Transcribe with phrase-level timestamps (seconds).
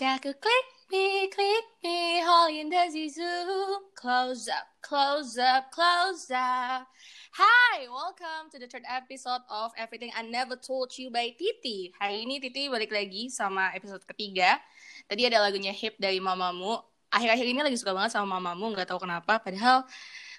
[0.00, 3.84] Jackal, click me, click me, Holly and Desi Zoom.
[3.92, 6.88] Close up, close up, close up.
[7.36, 11.92] Hi, welcome to the third episode of Everything I Never Told You by Titi.
[12.00, 14.56] Hari ini Titi balik lagi sama episode ketiga.
[15.04, 16.80] Tadi ada lagunya Hip dari Mamamu.
[17.12, 19.36] Akhir-akhir ini lagi suka banget sama Mamamu, gak tahu kenapa.
[19.36, 19.84] Padahal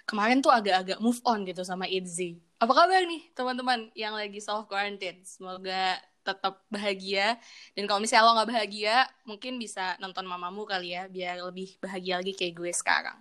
[0.10, 2.42] kemarin tuh agak-agak move on gitu sama Itzy.
[2.58, 5.22] Apa kabar nih teman-teman yang lagi self quarantine?
[5.22, 7.38] Semoga tetap bahagia.
[7.74, 8.96] Dan kalau misalnya lo nggak bahagia
[9.26, 13.18] mungkin bisa nonton mamamu kali ya biar lebih bahagia lagi kayak gue sekarang.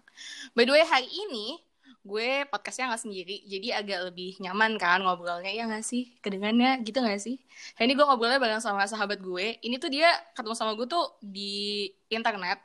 [0.53, 1.61] By the way hari ini
[2.01, 6.17] gue podcastnya nggak sendiri jadi agak lebih nyaman kan ngobrolnya ya nggak sih?
[6.25, 7.37] Kedengannya gitu nggak sih?
[7.77, 9.61] Hari ini gue ngobrolnya bareng sama sahabat gue.
[9.61, 12.61] Ini tuh dia ketemu sama gue tuh di internet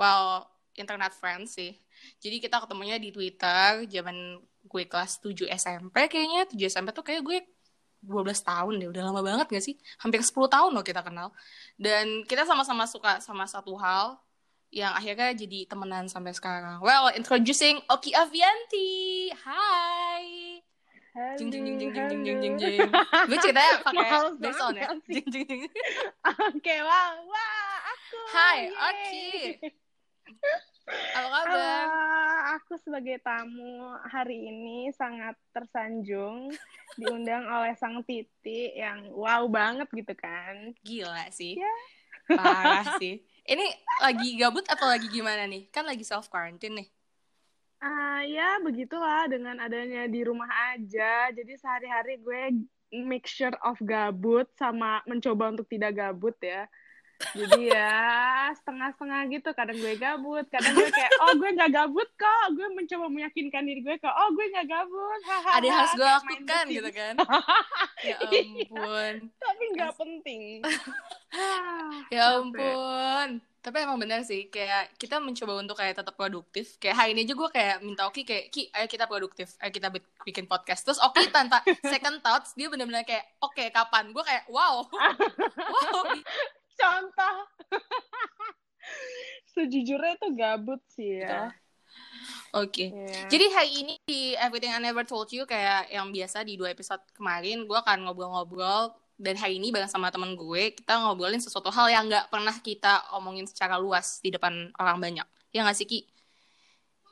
[0.00, 0.48] well
[0.78, 1.74] internet friends sih.
[2.22, 6.46] Jadi kita ketemunya di Twitter zaman gue kelas 7 SMP kayaknya.
[6.46, 7.38] 7 SMP tuh kayak gue
[8.02, 9.74] 12 tahun deh, udah lama banget gak sih?
[9.98, 11.34] Hampir 10 tahun loh kita kenal.
[11.74, 14.18] Dan kita sama-sama suka sama satu hal
[14.68, 16.78] yang akhirnya jadi temenan sampai sekarang.
[16.84, 19.32] Well, introducing Oki Avianti.
[19.32, 20.60] Hai.
[21.34, 22.88] Jing jing jing jing jing jing jing jing jing.
[23.26, 24.88] Gue ceritanya pakai backsound ya.
[25.10, 25.62] Jing jing jing.
[26.54, 28.18] Oke, wah, wah, aku.
[28.30, 28.58] Hai.
[28.70, 29.26] Oki.
[30.88, 31.44] Apa kabar?
[31.52, 31.76] Halo,
[32.56, 36.48] aku sebagai tamu hari ini sangat tersanjung
[36.96, 40.72] diundang oleh sang Titi yang wow banget gitu kan.
[40.80, 41.60] Gila sih.
[41.60, 41.74] Ya.
[42.32, 43.20] Parah sih.
[43.44, 43.64] Ini
[44.00, 45.68] lagi gabut atau lagi gimana nih?
[45.68, 46.88] Kan lagi self quarantine nih.
[47.78, 51.28] Ah ya begitulah dengan adanya di rumah aja.
[51.36, 52.42] Jadi sehari-hari gue
[52.96, 56.64] mixture of gabut sama mencoba untuk tidak gabut ya.
[57.18, 57.98] Jadi ya
[58.54, 59.50] setengah-setengah gitu.
[59.50, 62.44] Kadang gue gabut, kadang gue kayak oh gue nggak gabut kok.
[62.54, 65.20] Gue mencoba meyakinkan diri gue kok oh gue nggak gabut.
[65.26, 65.50] Hahaha.
[65.58, 67.14] Ada yang harus gue lakukan gitu kan.
[67.98, 68.30] Ya Iya.
[68.70, 69.14] ampun.
[69.36, 70.42] Tapi nggak penting.
[71.28, 73.42] Ah, Ya ampun.
[73.58, 76.78] Tapi emang benar sih, kayak kita mencoba untuk kayak tetap produktif.
[76.78, 79.90] Kayak hari ini aja gue kayak minta Oki kayak, Ki, ayo kita produktif, ayo kita
[79.90, 80.86] bik- bikin podcast.
[80.86, 84.08] Terus Oki tanpa second thoughts, dia benar-benar kayak, oke kapan?
[84.08, 86.00] Gue kayak, wow, wow.
[86.78, 87.36] Contoh.
[89.52, 91.50] Sejujurnya itu gabut sih ya.
[92.54, 92.88] Oke.
[92.88, 93.28] Iya.
[93.28, 97.02] Jadi hari ini di Everything I Never Told You kayak yang biasa di dua episode
[97.12, 101.90] kemarin gue akan ngobrol-ngobrol dan hari ini bareng sama temen gue kita ngobrolin sesuatu hal
[101.90, 105.26] yang nggak pernah kita omongin secara luas di depan orang banyak.
[105.50, 106.00] Ya nggak sih Ki?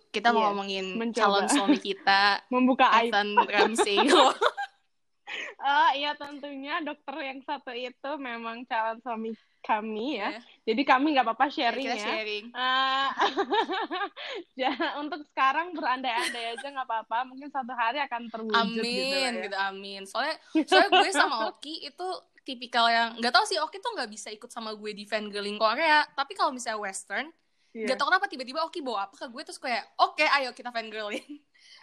[0.08, 1.20] Kita mau Yes, ngomongin mencoba.
[1.20, 2.88] calon suami kita, membuka.
[3.04, 4.00] Ethan Ramsey.
[5.58, 9.34] Oh iya tentunya dokter yang satu itu memang calon suami
[9.66, 10.38] kami ya.
[10.38, 10.40] Ya.
[10.70, 12.06] Jadi kami nggak apa-apa sharing kita ya.
[12.06, 12.44] sharing.
[14.60, 17.26] Ja- untuk sekarang berandai-andai aja nggak apa-apa.
[17.26, 19.42] Mungkin satu hari akan terwujud gitu, Amin, ya.
[19.50, 20.02] gitu amin.
[20.06, 22.08] Soalnya, soalnya gue sama Oki itu
[22.46, 26.06] tipikal yang nggak tahu sih Oki tuh nggak bisa ikut sama gue di fangirling Korea.
[26.14, 27.28] Tapi kalau misalnya Western,
[27.76, 27.92] Iya.
[27.92, 31.20] Gak tau kenapa tiba-tiba Oki bawa apa ke gue terus kayak oke ayo kita fangirlin.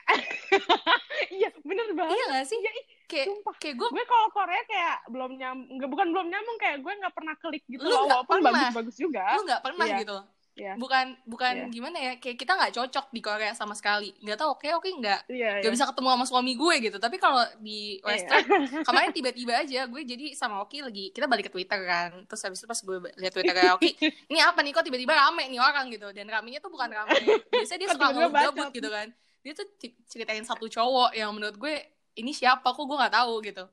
[1.34, 2.14] Iya bener banget.
[2.14, 2.58] iya gak sih?
[2.58, 2.72] Iya,
[3.06, 3.56] Kayak sumpah.
[3.58, 7.14] kayak gue Gue kalau Korea kayak belum nyam, nggak bukan belum nyambung kayak gue nggak
[7.14, 8.54] pernah klik gitu Lu loh, nggak walaupun pernah.
[8.64, 9.24] bagus-bagus juga.
[9.32, 9.98] lu nggak pernah Iya.
[10.00, 10.18] gitu.
[10.54, 10.74] Iya.
[10.78, 11.68] Bukan bukan Iya.
[11.68, 12.14] gimana ya?
[12.16, 14.14] Kayak kita nggak cocok di Korea sama sekali.
[14.20, 15.74] Nggak tahu oke oke nggak Iya, nggak iya.
[15.74, 16.98] bisa ketemu sama suami gue gitu.
[17.00, 17.98] Tapi kalau di.
[18.00, 18.46] Western
[18.88, 22.22] kemarin tiba-tiba aja gue jadi sama Oki lagi kita balik ke Twitter kan.
[22.26, 23.90] Terus habis itu pas gue lihat Twitter kayak Oki,
[24.30, 26.10] ini apa nih kok tiba-tiba rame nih orang gitu.
[26.10, 27.18] Dan ramenya tuh bukan rame.
[27.48, 28.74] Biasanya dia suka tiba-tiba ngomong gabut bacot?
[28.74, 29.08] gitu kan.
[29.44, 29.68] Dia tuh
[30.08, 31.76] ceritain satu cowok yang menurut gue
[32.16, 33.68] ini siapa kok gue nggak tahu gitu.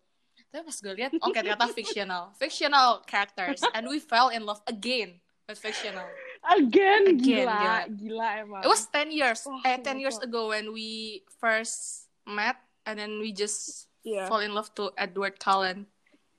[0.51, 5.23] Tapi pas gue lihat, oke ternyata fictional, fictional characters, and we fell in love again
[5.47, 6.11] with fictional.
[6.43, 7.79] Again, Again, gila, gila.
[7.95, 8.61] gila, emang.
[8.65, 9.79] It was 10 years, Wah, eh.
[9.79, 14.27] 10 years ago when we first met, and then we just Iya.
[14.27, 15.85] fall in love to Edward Cullen.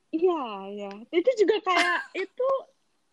[0.09, 0.41] Iya,
[0.73, 0.91] iya.
[1.13, 2.47] Itu juga kayak itu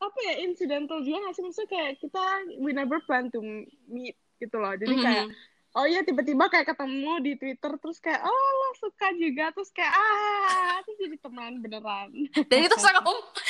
[0.00, 2.23] apa ya incidental juga nggak sih maksudnya kayak kita
[2.59, 3.39] we never plan to
[3.87, 4.73] meet gitu loh.
[4.75, 5.05] Jadi Mhm.
[5.05, 5.27] kayak
[5.71, 9.91] oh iya tiba-tiba kayak ketemu di Twitter terus kayak oh lo suka juga terus kayak
[9.91, 12.09] ah terus jadi teman beneran.
[12.43, 13.05] Dan itu serem,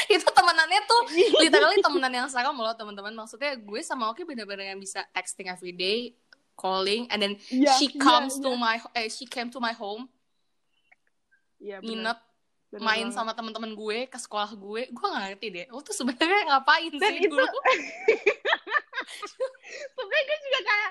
[0.09, 1.01] itu temenannya tuh
[1.39, 3.15] literally temenan yang serem loh teman-teman.
[3.15, 6.12] Maksudnya gue sama Oki bener-bener yang bisa texting every day,
[6.55, 8.43] calling, and then Iya, she iya, comes iya.
[8.43, 10.11] to my, eh, she came to my home,
[11.56, 11.88] Iya, bener.
[11.88, 12.19] nginep,
[12.69, 13.17] Bener main banget.
[13.17, 17.00] sama teman-teman gue ke sekolah gue gue gak ngerti deh lo tuh sebenarnya ngapain Dan
[17.09, 17.47] sih itu- dulu
[19.88, 20.91] Sebenernya gue juga kayak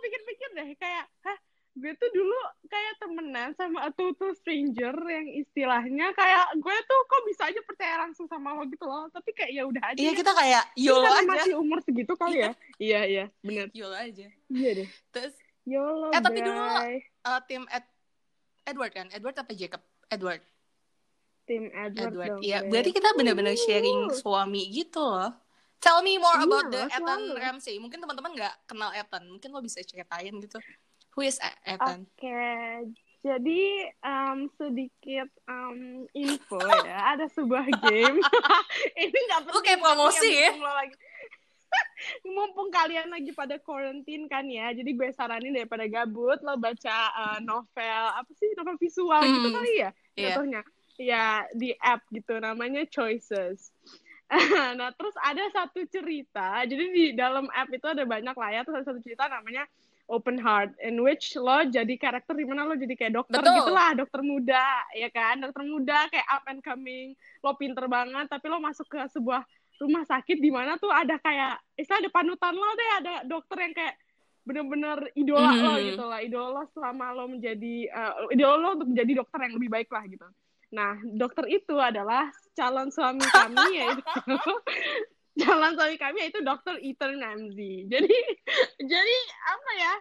[0.00, 1.38] pikir-pikir deh kayak hah
[1.78, 7.22] gue tuh dulu kayak temenan sama a total stranger yang istilahnya kayak gue tuh kok
[7.30, 9.06] bisa aja percaya langsung sama lo gitu loh.
[9.14, 10.18] Tapi kayak ya udah aja iya ya.
[10.18, 11.30] kita kayak yolo karena aja.
[11.30, 12.52] masih umur segitu kali ya?
[12.82, 13.00] Iya.
[13.06, 13.66] Iya bener.
[13.70, 14.26] Yolo aja.
[14.50, 14.88] Iya deh.
[15.14, 17.84] Terus yolo Eh, tapi dulu uh, tim Ed
[18.66, 19.06] Edward kan?
[19.14, 19.82] Edward apa Jacob?
[20.10, 20.42] Edward.
[21.46, 22.62] Tim Edward, Edward dong, iya.
[22.62, 22.70] gue.
[22.70, 25.34] berarti kita bener-bener sharing suami gitu loh
[25.80, 26.82] Tell me more Iya, about the.
[26.86, 27.80] Ethan Ramsey.
[27.80, 29.24] Mungkin teman-teman nggak kenal Ethan.
[29.26, 30.60] Mungkin lo bisa ceritain gitu.
[31.12, 32.04] Who is E- Ethan?
[32.04, 32.44] Oke,
[33.20, 38.20] jadi em, sedikit em, info ya, ada sebuah game.
[39.02, 40.52] Ini nggak Lu kayak promosi ya?
[40.52, 40.94] lagi.
[42.26, 47.38] mumpung kalian lagi pada quarantine kan ya, jadi gue saranin daripada gabut lo baca eh,
[47.40, 50.34] novel apa sih novel visual gitu Hmm, kali ya, iya.
[50.34, 50.60] jatuhnya.
[51.00, 51.24] Ya
[51.56, 53.72] di app gitu, namanya Choices.
[54.78, 58.82] nah terus ada satu cerita, jadi di dalam app itu ada banyak lah ya, terus
[58.82, 59.66] ada satu cerita namanya
[60.10, 63.62] Open Heart, in which lo jadi karakter di mana lo jadi kayak dokter Betul.
[63.62, 68.46] gitulah, dokter muda, ya kan, dokter muda kayak up and coming, lo pinter banget, tapi
[68.50, 69.42] lo masuk ke sebuah
[69.82, 73.74] rumah sakit di mana tuh ada kayak, istilah ada panutan lo deh, ada dokter yang
[73.74, 73.94] kayak
[74.46, 75.86] bener-bener idola lo Mhm.
[75.94, 79.70] gitu lah, idola lo selama lo menjadi, eh, idola lo untuk menjadi dokter yang lebih
[79.70, 80.26] baik lah gitu.
[80.70, 84.02] Nah, dokter itu adalah calon suami kami yaitu
[85.42, 87.90] calon suami kami yaitu dokter Ethan Ramsey.
[87.90, 88.14] Jadi
[88.92, 89.16] jadi
[89.50, 89.94] apa ya?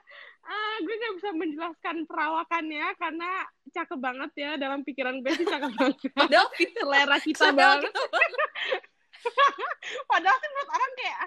[0.49, 5.77] eh, gue gak bisa menjelaskan perawakannya karena cakep banget ya dalam pikiran gue sih cakep
[5.77, 6.09] banget.
[6.09, 7.93] Padahal Selera kita banget.
[10.11, 11.17] Padahal sih menurut orang kayak,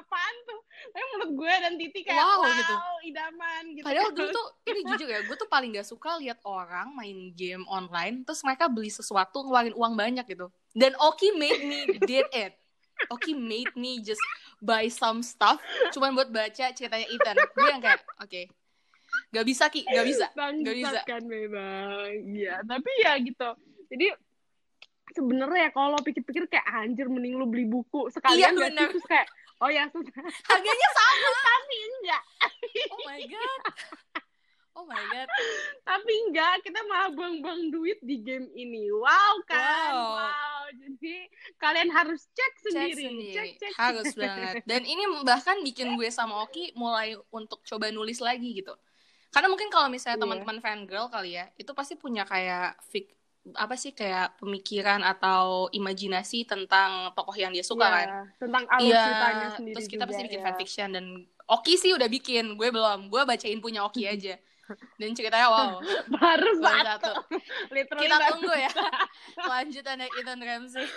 [0.00, 0.60] apaan tuh?
[0.94, 2.74] Tapi menurut gue dan Titi kayak, Wow, wow, gitu.
[3.10, 3.84] idaman gitu.
[3.84, 7.64] Padahal dulu tuh ini jujur ya, gue tuh paling gak suka lihat orang main game
[7.68, 10.48] online terus mereka beli sesuatu ngeluarin uang banyak gitu.
[10.74, 12.54] Dan Oki made me did it.
[13.10, 14.22] Oki made me just
[14.62, 15.58] buy some stuff
[15.90, 17.36] cuman buat baca ceritanya Ethan.
[17.52, 18.42] Gue yang kayak oke.
[19.30, 20.26] Gak bisa Ki, gak bisa.
[20.34, 20.90] Gak bisa.
[20.90, 22.10] Bangsat kan memang.
[22.34, 23.50] Iya, tapi ya gitu.
[23.90, 24.06] Jadi
[25.14, 28.64] sebenarnya ya kalau lo pikir-pikir kayak anjir mending lu beli buku Iya, sekalian gak sih?
[28.68, 28.88] bener.
[28.90, 29.26] terus kayak
[29.56, 30.14] oh ya sudah
[30.48, 31.28] Harganya sama.
[31.40, 32.22] tapi enggak
[32.84, 33.60] Oh my god.
[34.74, 35.28] Oh my god.
[35.82, 40.18] tapi enggak kita malah buang-buang duit di game ini wow kan Wow.
[40.18, 41.16] wow, jadi
[41.56, 43.32] kalian harus cek Cek sendiri, sendiri.
[43.32, 44.54] cek cek Harus banget.
[44.64, 48.74] Dan ini bahkan bikin gue sama Oki mulai untuk coba nulis lagi gitu.
[49.28, 50.24] Karena mungkin kalau misalnya Iya.
[50.24, 53.12] teman-teman fangirl kali ya, itu pasti punya kayak fik
[53.52, 58.08] apa sih kayak pemikiran atau imajinasi tentang tokoh yang dia suka Iya, kan.
[58.40, 60.44] tentang alur Iya, ceritanya sendiri terus kita juga, pasti bikin ya.
[60.44, 61.04] fanfiction dan
[61.44, 63.12] Oki sih udah bikin, gue belum.
[63.12, 64.40] Gue bacain punya Oki aja.
[64.96, 65.76] Dan ceritanya wow,
[66.16, 67.12] baru satu
[67.68, 68.72] Kita tunggu ya
[69.36, 70.88] kelanjutannya Ethan Ramsey.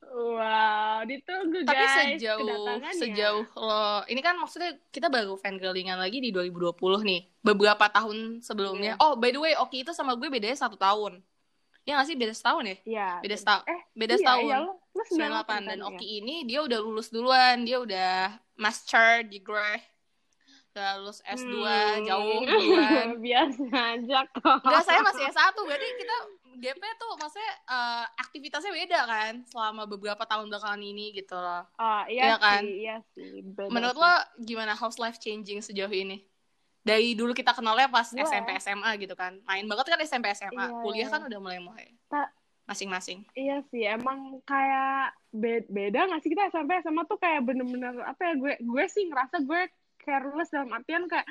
[0.00, 2.96] wow ditunggu Tapi guys sejauh kedatangannya.
[2.96, 6.72] sejauh lo ini kan maksudnya kita baru fangirlingan lagi di 2020
[7.04, 7.20] nih.
[7.40, 8.96] Beberapa tahun sebelumnya.
[8.96, 9.02] Iya.
[9.02, 11.20] Oh, by the way, Oki itu sama gue bedanya satu tahun.
[11.82, 12.76] Ya nggak sih beda setahun ya?
[12.84, 13.08] Iya.
[13.20, 13.64] Beda setahun.
[13.66, 14.44] Eh, Beda iya, setahun.
[14.44, 18.12] Iya, lo, lo 98 dan kan, Oki ini dia udah lulus duluan, dia udah
[18.54, 19.80] master degree.
[20.70, 22.04] Udah lulus S2 Hmm.
[22.06, 23.06] jauh duluan.
[23.18, 23.64] Biasa
[23.98, 24.56] aja kok.
[24.62, 25.56] Enggak, saya masih S1.
[25.56, 26.16] Berarti kita
[26.60, 31.64] GP tuh maksudnya eh, aktivitasnya beda kan selama beberapa tahun belakangan ini gitu loh.
[31.74, 32.62] Oh, Iya iya, kan?
[32.62, 33.40] sih, iya sih.
[33.66, 34.02] Menurut sih.
[34.04, 36.22] lo gimana house life changing sejauh ini?
[36.80, 39.36] Dari dulu kita kenalnya pas SMP SMA gitu kan.
[39.44, 40.56] Main banget kan SMP SMA.
[40.56, 41.12] Iya, Kuliah iya.
[41.12, 41.92] kan udah mulai-mulai.
[42.08, 42.32] Ta-
[42.64, 43.26] Masing-masing.
[43.34, 48.30] Iya sih, emang kayak be- beda nggak sih kita SMP SMA tuh kayak bener-bener apa
[48.30, 49.60] ya gue gue sih ngerasa gue
[49.98, 51.26] careless dalam artian kayak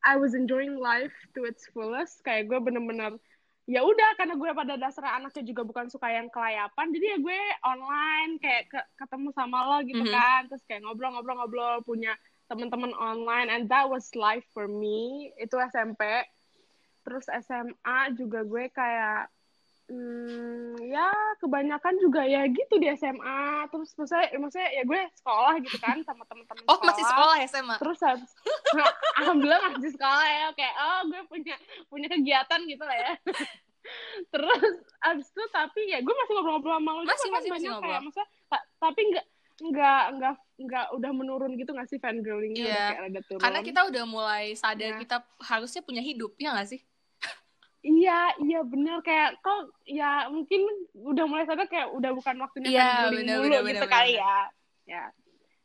[0.00, 3.20] I was enjoying life to its fullest kayak gue bener-bener
[3.68, 7.40] ya udah karena gue pada dasarnya anaknya juga bukan suka yang kelayapan jadi ya gue
[7.68, 10.14] online kayak ke- ketemu sama lo gitu Mhm.
[10.14, 12.16] kan terus kayak ngobrol-ngobrol-ngobrol punya
[12.48, 14.96] teman-teman online and that was life for me.
[15.36, 16.24] Itu SMP
[17.00, 19.32] terus SMA juga gue kayak
[19.86, 25.76] hmm, ya kebanyakan juga ya gitu di SMA terus maksudnya maksudnya ya gue sekolah gitu
[25.78, 27.36] kan sama teman-teman Oh, masih sekolah.
[27.46, 27.76] SMA.
[27.76, 28.28] terus habis
[28.72, 30.46] nah, alhamdulillah masih sekolah ya.
[30.52, 33.12] Kayak oh gue punya punya kegiatan gitu lah ya.
[34.28, 37.50] Terus abis itu tapi ya gue masih ngobrol-ngobrol sama lo juga Masih, kan masih, masih
[37.56, 37.88] banyak ngobrol.
[37.88, 39.26] kayak maksudnya ta- tapi nggak
[39.60, 42.70] nggak nggak nggak udah menurun gitu nggak sih fangirlingnya Iya.
[42.70, 44.98] udah kayak rada turun Karena kita udah mulai sadar Iya.
[44.98, 46.80] kita harusnya punya hidup, ya nggak sih?
[47.78, 52.82] Iya, iya bener kayak kok ya mungkin udah mulai sadar kayak udah bukan waktunya Iya,
[53.06, 54.22] fangirling bener, dulu bener, gitu bener, kali bener.
[54.22, 54.36] ya.
[54.84, 55.04] Ya.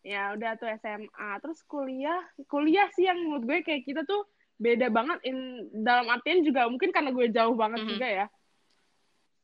[0.04, 1.10] Ya udah tuh SMA,
[1.40, 5.38] terus kuliah, kuliah sih yang menurut gue kayak kita tuh beda banget in
[5.74, 7.90] dalam artian juga mungkin karena gue jauh banget Mhm.
[7.90, 8.26] juga ya.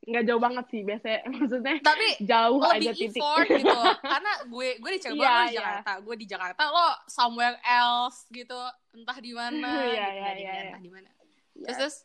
[0.10, 3.22] Nggak jauh banget sih biasanya maksudnya Tapi jauh aja lebih titik.
[3.22, 3.80] effort gitu.
[4.13, 5.60] Karena gue gue di Cirebon, Iya, lo di iya.
[5.60, 5.92] Jakarta.
[6.01, 8.60] Gue di Jakarta, lo somewhere else gitu.
[8.92, 10.62] Entah di mana, Iya, gitu, iya, di iya, mana, iya.
[10.66, 11.10] entah di mana.
[11.54, 11.66] Iya.
[11.68, 11.96] Terus, terus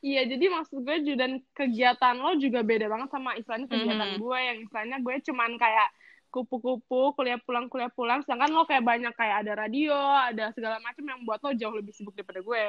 [0.00, 4.18] Iya, jadi maksud gue juga dan kegiatan lo juga beda banget sama istilahnya kegiatan Mhm.
[4.18, 5.88] gue yang istilahnya gue cuman kayak
[6.30, 11.02] kupu-kupu kuliah pulang kuliah pulang sedangkan lo kayak banyak kayak ada radio ada segala macam
[11.02, 12.62] yang buat lo jauh lebih sibuk daripada gue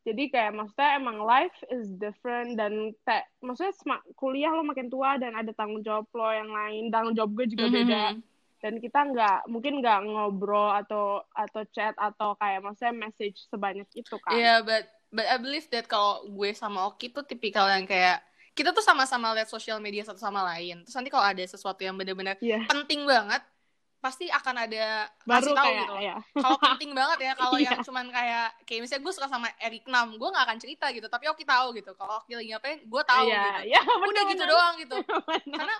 [0.00, 3.74] jadi kayak maksudnya emang life is different dan kayak maksudnya
[4.16, 7.66] kuliah lo makin tua dan ada tanggung jawab lo yang lain tanggung jawab gue juga
[7.68, 8.22] beda mm -hmm.
[8.64, 14.16] dan kita nggak mungkin nggak ngobrol atau atau chat atau kayak maksudnya message sebanyak itu
[14.24, 17.84] kan iya yeah, but but I believe that kalau gue sama Oki tuh tipikal yang
[17.84, 18.24] kayak
[18.56, 21.94] kita tuh sama-sama lihat sosial media satu sama lain terus nanti kalau ada sesuatu yang
[21.94, 22.64] benar-benar yeah.
[22.66, 23.44] penting banget
[24.00, 26.16] pasti akan ada baru tahu kayak, gitu ya.
[26.32, 27.84] kalau penting banget ya kalau yang iya.
[27.84, 31.28] cuman kayak kayak misalnya gue suka sama Eric Nam gue gak akan cerita gitu tapi
[31.28, 34.32] Oki tahu gitu kalau Oki lagi ngapain gue tahu yeah, gitu yeah, bener, udah bener.
[34.32, 34.96] gitu doang gitu
[35.60, 35.76] karena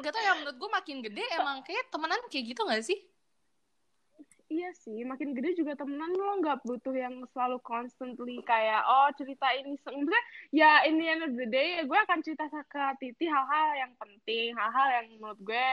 [0.00, 2.98] gak tau ya menurut gue makin gede emang kayak temenan kayak gitu gak sih
[4.54, 9.50] Iya sih, makin gede juga temenan lo nggak butuh yang selalu constantly kayak oh cerita
[9.50, 10.22] ini, maksudnya
[10.54, 14.88] ya ini end of the day gue akan cerita ke Titi hal-hal yang penting, hal-hal
[15.00, 15.66] yang menurut gue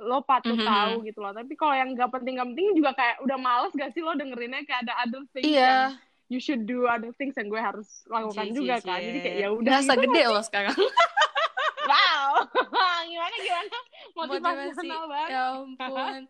[0.00, 0.70] lo patut mm -hmm.
[0.72, 1.32] tahu gitu loh.
[1.36, 4.64] Tapi kalau yang gak penting gak penting juga kayak udah males gak sih lo dengerinnya
[4.64, 5.92] kayak ada other things yeah.
[5.92, 9.02] yang you should do other things yang gue harus lakukan Cie, juga kan.
[9.02, 9.72] Jadi kayak ya udah.
[9.82, 10.78] Rasa gitu gede lo sekarang.
[11.90, 12.30] wow,
[13.10, 13.78] gimana gimana?
[14.14, 15.28] Motivasi banget.
[15.28, 16.22] Ya ampun.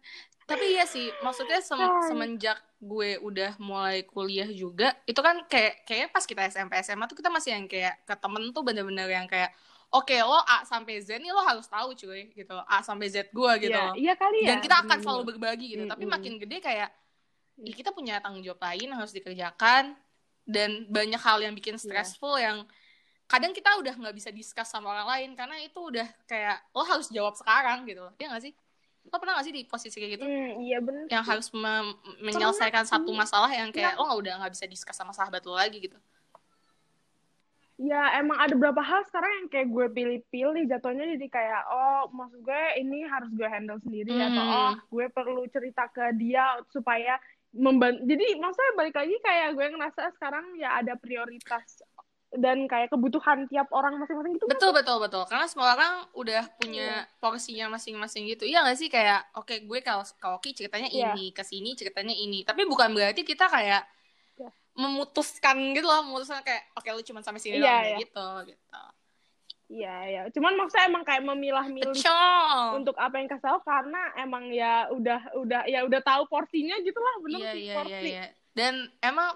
[0.48, 1.78] Tapi iya sih, maksudnya sem
[2.10, 7.14] semenjak gue udah mulai kuliah juga, itu kan kayak kayak pas kita SMP SMA tuh
[7.14, 9.54] kita masih yang kayak ke temen tuh bener-bener yang kayak
[9.90, 12.56] oke okay, lo A sampai Z nih lo harus tahu cuy gitu.
[12.66, 14.54] A sampai Z gue gitu yeah, iya kali ya.
[14.54, 15.84] Dan kita akan selalu berbagi gitu.
[15.84, 15.94] Mm -hmm.
[15.98, 16.90] tapi makin gede kayak
[17.60, 19.98] ya kita punya tanggung jawab lain harus dikerjakan.
[20.50, 21.82] Dan banyak hal yang bikin iya.
[21.82, 22.50] stressful yeah.
[22.50, 22.58] yang
[23.30, 27.06] kadang kita udah nggak bisa discuss sama orang lain karena itu udah kayak lo harus
[27.14, 28.54] jawab sekarang gitu ya nggak sih?
[29.06, 30.26] Lo pernah gak sih di posisi kayak gitu?
[30.28, 33.00] Mm, iya bener yang harus me menyelesaikan pernah.
[33.00, 35.96] satu masalah yang kayak lo udah nggak bisa discuss sama sahabat lo lagi gitu
[37.80, 42.44] ya emang ada beberapa hal sekarang yang kayak gue pilih-pilih jatuhnya jadi kayak oh maksud
[42.44, 44.26] gue ini harus gue handle sendiri hmm.
[44.28, 47.16] atau oh gue perlu cerita ke dia supaya
[47.56, 51.80] membantu jadi maksudnya balik lagi kayak gue ngerasa sekarang ya ada prioritas
[52.36, 57.02] dan kayak kebutuhan tiap orang masing-masing gitu betul betul betul karena semua orang udah punya
[57.02, 57.18] yeah.
[57.18, 61.16] porsinya masing-masing gitu iya gak sih kayak oke okay, gue kalau kalau ceritanya yeah.
[61.16, 63.82] ini ke sini ceritanya ini tapi bukan berarti kita kayak
[64.78, 68.00] memutuskan gitu loh memutuskan kayak oke okay, lu cuma sampai sini yeah, doang yeah.
[68.00, 68.82] gitu gitu
[69.70, 70.22] Iya, ya.
[70.34, 71.94] Cuman maksudnya emang kayak memilah-milih
[72.74, 77.14] untuk apa yang tahu karena emang ya udah udah ya udah tahu porsinya gitu lah,
[77.22, 77.94] bener iya, sih iya, porsi.
[77.94, 78.24] Iya, iya.
[78.50, 79.30] Dan emang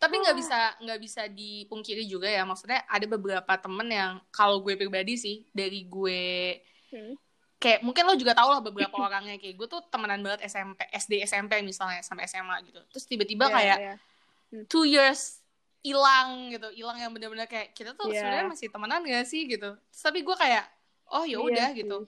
[0.00, 0.40] tapi nggak oh.
[0.40, 5.44] bisa nggak bisa dipungkiri juga ya, maksudnya ada beberapa temen yang kalau gue pribadi sih
[5.52, 6.56] dari gue
[6.88, 7.14] hmm.
[7.60, 11.28] kayak mungkin lo juga tau lah beberapa orangnya kayak gue tuh temenan banget SMP, SD,
[11.28, 12.80] SMP misalnya sampai SMA gitu.
[12.88, 13.98] Terus tiba-tiba yeah, kayak yeah
[14.70, 15.42] two years
[15.84, 16.68] hilang gitu.
[16.72, 18.24] Hilang yang bener-bener kayak kita tuh yeah.
[18.24, 19.76] sebenarnya masih temenan gak sih gitu.
[19.92, 20.64] Tapi gue kayak
[21.12, 21.98] oh ya iya udah yeah, gitu.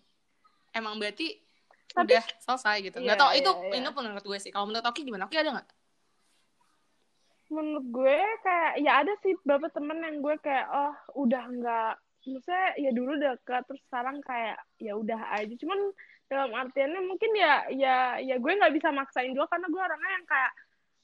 [0.73, 1.41] Emang berarti
[1.93, 2.99] tapi, udah selesai gitu.
[3.00, 3.76] nggak yeah, tau yeah, itu yeah.
[3.81, 4.50] ini menurut gue sih.
[4.53, 5.29] Kalau menurut Oki gimana?
[5.29, 5.69] Oki ada nggak?
[7.47, 11.95] Menurut gue kayak ya ada sih beberapa temen yang gue kayak oh udah nggak
[12.26, 15.55] maksudnya ya dulu dekat terus sekarang kayak ya udah aja.
[15.57, 15.79] Cuman
[16.26, 20.26] dalam artiannya mungkin ya ya ya gue nggak bisa maksain juga karena gue orangnya yang
[20.26, 20.53] kayak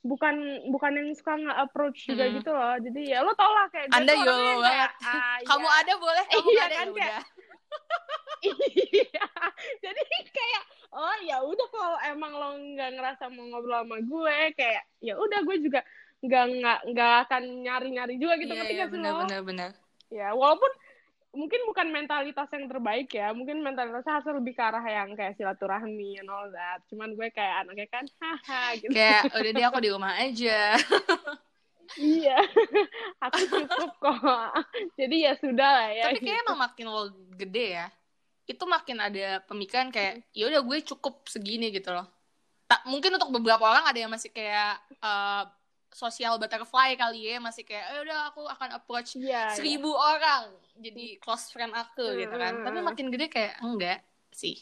[0.03, 0.35] bukan
[0.71, 2.35] bukan yang suka nge-approach juga hmm.
[2.43, 2.75] gitu loh.
[2.83, 4.91] Jadi ya lo tau lah kayak Anda yolo banget.
[5.07, 5.81] Ah, kamu ya.
[5.83, 7.25] ada boleh, kamu iya, ada kan, ya kayak,
[8.99, 9.27] iya.
[9.81, 14.85] Jadi kayak oh ya udah kalau emang lo nggak ngerasa mau ngobrol sama gue kayak
[15.01, 15.81] ya udah gue juga
[16.23, 19.71] nggak nggak nggak akan nyari nyari juga gitu yeah, ketika yeah, bener, bener, bener.
[20.13, 20.71] Ya walaupun
[21.33, 26.21] mungkin bukan mentalitas yang terbaik ya mungkin mentalitasnya harus lebih ke arah yang kayak silaturahmi
[26.21, 26.85] and all that.
[26.93, 28.93] Cuman gue kayak anaknya kan haha gitu.
[28.93, 30.61] Kayak udah dia aku di rumah aja.
[31.97, 32.39] Iya
[33.25, 34.53] aku cukup kok.
[35.01, 36.45] Jadi ya sudah lah ya tapi kayak gitu.
[36.47, 37.03] emang makin lo
[37.37, 37.87] gede ya
[38.43, 42.07] itu makin ada pemikiran kayak ya udah gue cukup segini gitu loh.
[42.69, 45.49] Tak mungkin untuk beberapa orang ada yang masih kayak uh,
[45.93, 49.57] sosial butterfly kali ya masih kayak eh udah aku akan approach yeah, iya.
[49.57, 50.09] seribu yeah.
[50.17, 50.45] orang
[50.81, 52.19] jadi close friend aku hmm.
[52.27, 54.01] gitu kan tapi makin gede kayak enggak
[54.33, 54.57] sih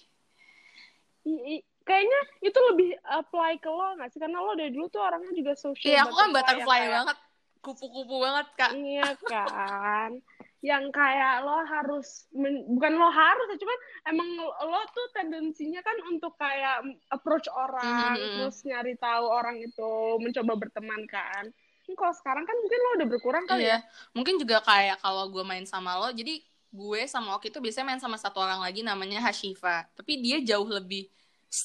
[1.25, 1.55] I, i,
[1.87, 5.53] kayaknya itu lebih apply ke lo nggak sih karena lo dari dulu tuh orangnya juga
[5.55, 7.19] social iya aku kan butterfly ya, banget
[7.61, 10.11] kupu-kupu banget kak iya kan
[10.61, 13.79] yang kayak lo harus men, bukan lo harus ya cuman
[14.13, 18.37] emang lo tuh tendensinya kan untuk kayak approach orang mm -hmm.
[18.45, 21.49] terus nyari tahu orang itu mencoba berteman kan
[21.97, 23.83] kalau sekarang kan mungkin lo udah berkurang kali iya.
[23.83, 26.39] ya mungkin juga kayak kalau gue main sama lo jadi
[26.71, 30.69] gue sama Oki itu biasanya main sama satu orang lagi namanya Hashifa tapi dia jauh
[30.71, 31.11] lebih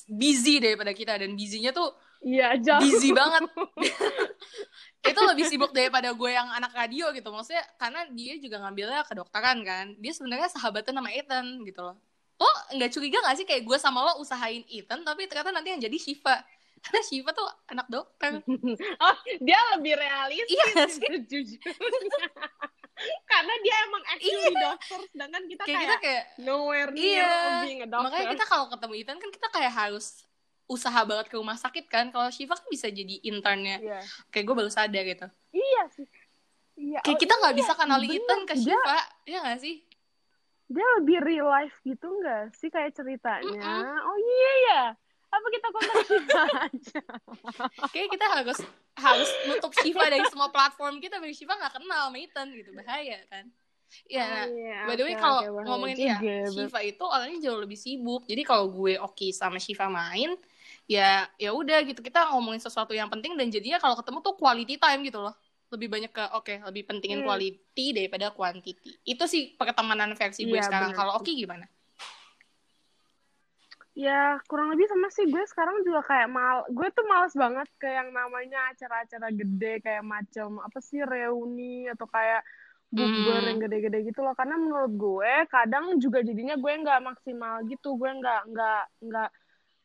[0.09, 1.93] busy daripada kita dan busynya tuh
[2.25, 2.81] Iya, jauh.
[2.81, 3.45] Busy banget.
[5.05, 7.29] itu lebih sibuk daripada gue yang anak radio gitu.
[7.29, 9.85] Maksudnya karena dia juga ngambilnya kedokteran kan.
[9.97, 11.95] Dia sebenarnya sahabatan sama Ethan gitu loh.
[12.35, 15.79] Lo nggak curiga gak sih kayak gue sama lo usahain Ethan tapi ternyata nanti yang
[15.79, 16.41] jadi Shiva?
[16.81, 18.43] Karena Shiva tuh anak dokter.
[19.03, 21.01] Oh dia lebih realistis Iya sih?
[21.01, 21.71] sejujurnya
[23.27, 27.35] karena dia emang actually dokter sedangkan kita kayak kayak, kita kayak nowhere near Iya.
[27.61, 28.03] being a doctor.
[28.07, 30.23] makanya kita kalau ketemu Ethan kan kita kayak harus
[30.65, 32.09] usaha banget ke rumah sakit kan.
[32.09, 33.77] Kalau Shiva kan bisa jadi internnya.
[33.81, 33.99] Iya.
[34.33, 35.27] kayak gue baru sadar gitu.
[35.53, 36.07] Iya sih.
[36.75, 37.71] Iya kayak oh, kita nggak iya, bisa.
[38.19, 39.77] Ethan ke Dia- Shiva ya nggak sih?
[40.65, 43.85] dia lebih real life gitu nggak sih kayak ceritanya?
[44.01, 44.81] Oh iya ya
[45.35, 47.01] apa kita kontak Shiva aja?
[47.91, 48.57] Kayak kita harus
[48.95, 52.71] harus nutup Shiva dari semua platform kita biar Shiva nggak kenal sama Ethan gitu.
[52.71, 53.45] Bahaya kan?
[54.09, 56.17] Ya nah, Oh, iya, By the way oke, kalau oke, bahaya ngomongin ya
[56.49, 58.23] Shiva itu orangnya jauh lebih sibuk.
[58.27, 60.35] Jadi kalau gue oke sama Shiva main,
[60.85, 64.75] ya ya udah gitu kita ngomongin sesuatu yang penting dan jadinya kalau ketemu tuh quality
[64.77, 65.33] time gitu loh.
[65.73, 67.27] Lebih banyak ke oke, lebih pentingin Hmm.
[67.27, 69.01] quality daripada quantity.
[69.01, 70.93] Itu sih pertemanan versi gue Iya, sekarang.
[70.93, 71.65] Kalau oke gimana?
[73.95, 77.87] Ya kurang lebih sama sih gue sekarang juga kayak mal gue tuh males banget ke
[77.87, 82.43] yang namanya acara-acara gede kayak macam apa sih reuni atau kayak
[82.91, 83.47] bukber Hmm.
[83.47, 88.11] yang gede-gede gitu loh karena menurut gue kadang juga jadinya gue nggak maksimal gitu gue
[88.19, 89.29] nggak nggak nggak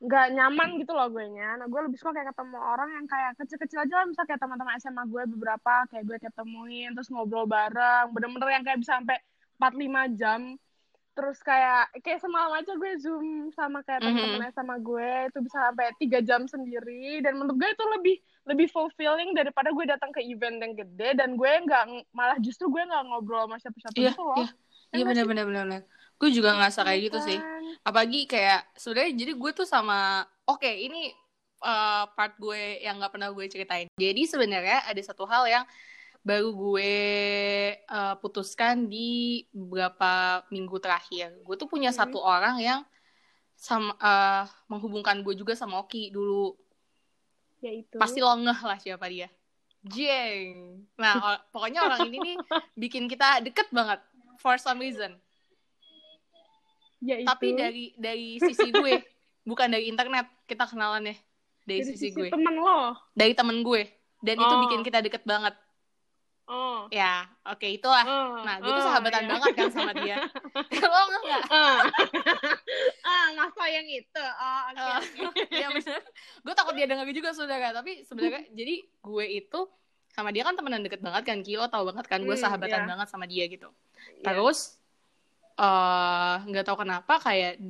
[0.01, 1.61] nggak nyaman gitu loh gue nya.
[1.61, 4.07] Nah gue lebih suka kayak ketemu orang yang kayak kecil-kecil aja lah.
[4.09, 8.09] Misalnya kayak teman-teman SMA gue beberapa kayak gue ketemuin terus ngobrol bareng.
[8.11, 9.21] Bener-bener yang kayak bisa sampai
[9.61, 10.41] 4-5 jam.
[11.11, 14.09] Terus kayak kayak semalam aja gue zoom sama kayak Mhm.
[14.09, 15.11] teman-teman sama gue.
[15.29, 17.21] Itu bisa sampai tiga jam sendiri.
[17.21, 18.17] Dan menurut gue itu lebih
[18.49, 21.13] lebih fulfilling daripada gue datang ke event yang gede.
[21.13, 24.39] Dan gue nggak malah justru gue nggak ngobrol sama siapa-siapa Iya, gitu loh.
[24.41, 24.49] iya.
[24.91, 25.81] Ya Iya benar-benar benar.
[26.21, 27.39] Gue juga ngerasa kayak gitu sih.
[27.41, 27.59] Kan?
[27.81, 31.09] apalagi kayak sebenarnya jadi gue tuh sama oke ini
[31.65, 33.89] uh, part gue yang nggak pernah gue ceritain.
[33.97, 35.65] Jadi sebenarnya ada satu hal yang
[36.21, 36.95] baru gue
[37.89, 41.41] uh, putuskan di beberapa minggu terakhir.
[41.41, 41.97] Gue tuh punya Mhm.
[41.97, 42.81] satu orang yang
[43.57, 46.53] sama uh, menghubungkan gue juga sama Oki dulu.
[47.65, 49.29] Ya itu pasti lo ngeh lah siapa dia.
[49.81, 50.85] Jeng.
[51.01, 52.37] Nah pokoknya orang ini nih
[52.89, 54.01] bikin kita deket banget
[54.37, 55.17] for some reason
[57.01, 57.27] ya itu.
[57.27, 59.01] tapi dari dari sisi gue
[59.43, 61.17] bukan dari internet kita kenalannya.
[61.61, 62.29] Dari, dari sisi, sisi gue.
[62.29, 62.97] temen lo?
[63.13, 63.83] Dari temen gue.
[64.21, 64.61] Dan itu Oh.
[64.65, 65.57] bikin kita deket banget.
[66.45, 66.91] Oh.
[66.91, 68.03] Ya oke itulah.
[68.03, 69.29] Oh, nah gue tuh oh, sahabatan ya.
[69.33, 70.19] banget kan sama dia.
[70.83, 71.43] Lo nggak?
[71.47, 71.87] Nggak
[73.07, 74.25] ah masa yang itu.
[74.25, 74.99] Oh oke Oh,
[75.31, 75.43] oke.
[75.63, 76.01] ya bener
[76.43, 77.71] gue takut dia denger juga saudara.
[77.71, 79.61] Tapi sebenarnya jadi gue itu
[80.11, 82.89] sama dia kan temenan deket banget kan Kilo tau banget kan gue Hmm, sahabatan iya.
[82.89, 83.71] banget sama dia gitu.
[84.19, 84.25] Iya.
[84.27, 84.80] terus
[85.61, 87.61] eh, nggak tahu kenapa kayak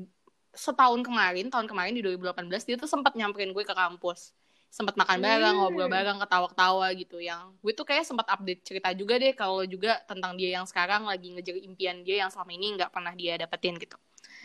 [0.54, 4.34] setahun kemarin tahun kemarin di 2018 dia tuh sempat nyamperin gue ke kampus
[4.70, 5.62] sempat makan bareng Hmm.
[5.66, 9.98] ngobrol bareng ketawa-ketawa gitu yang gue tuh kayak sempat update cerita juga deh kalau juga
[10.06, 13.74] tentang dia yang sekarang lagi ngejar impian dia yang selama ini nggak pernah dia dapetin
[13.82, 13.98] gitu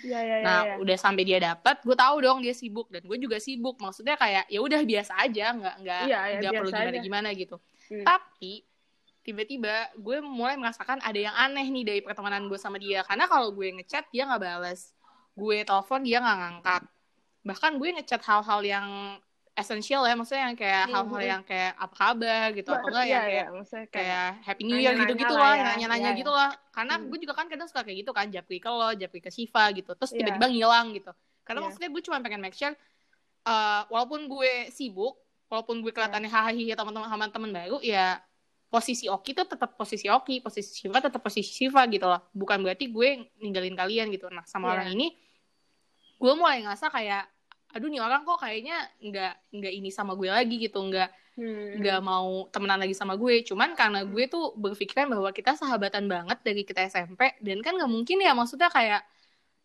[0.06, 0.74] ya ya ya nah ya.
[0.82, 4.46] udah sampai dia dapet gue tahu dong dia sibuk dan gue juga sibuk maksudnya kayak
[4.50, 8.02] ya udah biasa aja nggak nggak Iya, ya, nggak perlu gimana gimana gitu Hmm.
[8.02, 8.66] tapi
[9.26, 13.50] tiba-tiba gue mulai merasakan ada yang aneh nih dari pertemanan gue sama dia karena kalau
[13.50, 14.94] gue ngechat dia nggak balas
[15.34, 16.82] gue telepon dia nggak ngangkat
[17.42, 18.88] bahkan gue ngechat hal-hal yang
[19.56, 20.94] esensial ya maksudnya yang kayak Mhm.
[20.94, 24.64] hal-hal yang kayak apa kabar gitu atau enggak Iya, yang iya, kayak kayak kayak Happy
[24.68, 25.64] New Year nanya-nanya gitu-gitu lah ya.
[25.72, 26.50] nanya-nanya Iya, gitu lah.
[26.76, 27.08] Karena Hmm.
[27.08, 29.96] gue juga kan kadang suka kayak gitu kan, japri ke lo, japri ke Shiva gitu.
[29.96, 30.18] Terus Iya.
[30.28, 31.12] tiba-tiba ngilang gitu.
[31.48, 31.66] Karena Iya.
[31.72, 32.76] maksudnya gue cuma pengen make sure,
[33.48, 35.16] uh, walaupun gue sibuk,
[35.48, 36.36] walaupun gue kelihatannya Iya.
[36.52, 38.20] hahaha teman-teman teman baru, ya
[38.66, 42.28] posisi Oki tuh tetap posisi Oki, posisi Shiva tetap posisi Shiva gitu loh.
[42.32, 44.28] Bukan berarti gue ninggalin kalian gitu.
[44.28, 44.74] Nah sama Iya.
[44.76, 45.08] orang ini,
[46.16, 47.24] gue mulai ngerasa kayak,
[47.72, 51.84] aduh nih orang kok kayaknya nggak nggak ini sama gue lagi gitu, nggak Hmm.
[51.84, 56.40] nggak mau temenan lagi sama gue cuman karena gue tuh berpikiran bahwa kita sahabatan banget
[56.40, 59.04] dari kita SMP dan kan nggak mungkin ya maksudnya kayak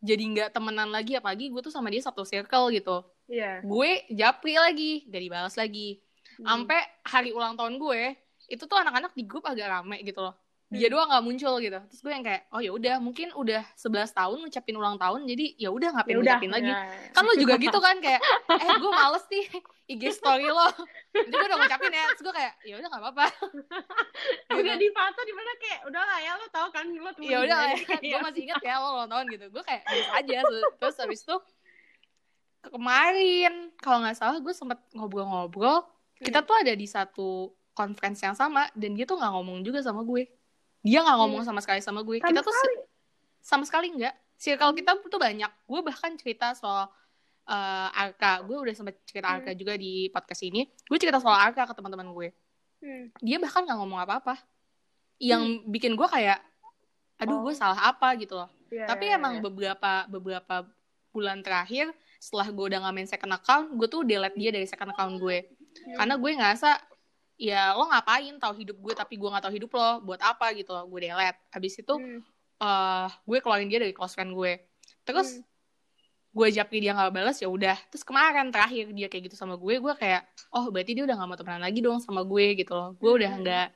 [0.02, 3.62] jadi nggak temenan lagi apalagi gue tuh sama dia satu circle gitu Iya.
[3.62, 6.02] gue japri lagi gak dibalas lagi
[6.42, 6.66] Hmm.
[6.66, 8.18] sampai hari ulang tahun gue
[8.50, 10.34] itu tuh anak-anak di grup agak rame gitu loh.
[10.70, 10.94] Dia Hmm.
[10.94, 11.78] doang nggak muncul gitu.
[11.82, 15.58] Terus gue yang kayak oh ya udah mungkin udah 11 tahun ngucapin ulang tahun jadi
[15.58, 16.34] ya udah ngapain ya udah.
[16.38, 16.70] ngucapin lagi.
[16.70, 16.78] Ya.
[17.10, 18.22] kan lo juga gitu kan kayak
[18.54, 19.46] eh gue males nih
[19.90, 20.70] IG story lo.
[21.10, 23.24] Jadi gue udah ngucapin ya terus gue kayak ya udah nggak apa-apa.
[24.60, 27.38] Udah di foto di mana kayak udah lah ya lo tau kan lo temen ya
[27.40, 28.14] udah lah ya Iya.
[28.14, 29.46] gue masih ingat ya lo ulang tahun gitu.
[29.50, 30.38] Gue kayak biasa aja.
[30.76, 31.36] Terus habis itu
[32.62, 35.82] kemarin kalau nggak salah gue sempet ngobrol-ngobrol
[36.20, 37.48] kita tuh ada di satu
[37.80, 40.28] conference yang sama dan dia tuh nggak ngomong juga sama gue.
[40.84, 42.20] Dia nggak ngomong sama sekali sama gue.
[42.20, 42.76] Sama kita tuh sekali.
[43.40, 44.14] sama sekali nggak.
[44.36, 45.48] Circle kita tuh banyak.
[45.64, 46.88] Gue bahkan cerita soal
[47.44, 48.44] eh, Arka.
[48.44, 49.40] Gue udah sempet cerita Hmm.
[49.40, 50.68] Arka juga di podcast ini.
[50.84, 52.28] Gue cerita soal Arka ke teman-teman gue.
[52.80, 53.12] Hmm.
[53.20, 54.40] dia bahkan nggak ngomong apa-apa.
[55.20, 56.40] Yang bikin gue kayak
[57.20, 57.56] aduh gue Oh.
[57.56, 58.48] salah apa gitu loh.
[58.72, 59.42] Iya, tapi iya, emang iya.
[59.44, 60.64] beberapa beberapa
[61.12, 64.96] bulan terakhir setelah gue udah nggak main second account gue tuh delete dia dari second
[64.96, 65.44] account gue.
[65.70, 65.96] Hmm.
[66.02, 66.70] karena gue ngerasa
[67.40, 70.70] ya lo ngapain tahu hidup gue tapi gue nggak tahu hidup lo buat apa gitu
[70.70, 72.20] loh gue delete habis itu Hmm.
[72.60, 74.60] eh gue keluarin dia dari close friend gue
[75.02, 75.48] terus Hmm.
[76.30, 79.80] gue japri dia nggak balas ya udah terus kemarin terakhir dia kayak gitu sama gue
[79.80, 80.22] gue kayak
[80.52, 83.32] oh berarti dia udah nggak mau temenan lagi dong sama gue gitu loh gue udah
[83.32, 83.42] Hmm.
[83.42, 83.66] nggak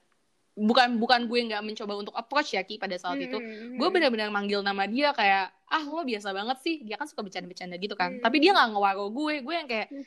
[0.55, 3.74] bukan bukan gue nggak mencoba untuk approach ya ki pada saat itu Hmm.
[3.74, 7.74] gue benar-benar manggil nama dia kayak ah lo biasa banget sih dia kan suka bercanda-bercanda
[7.74, 8.22] gitu kan Hmm.
[8.22, 10.05] tapi dia nggak ngewaro gue gue yang kayak Hmm.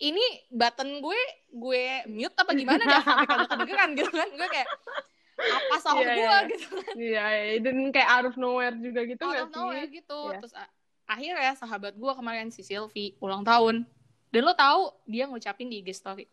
[0.00, 4.68] Ini button gue gue mute apa gimana dah sampai kagak kedengeran gitu kan gue kayak
[5.38, 6.38] apa salah Iya, gue iya.
[6.48, 7.56] gitu Iya, iya.
[7.60, 9.94] dan kayak out of nowhere juga gitu out nggak of nowhere sih?
[9.96, 10.38] gitu Iya.
[10.38, 10.54] terus
[11.04, 13.86] akhirnya sahabat gue kemarin si Sylvie ulang tahun
[14.28, 16.26] dan lo tahu dia ngucapin di IG story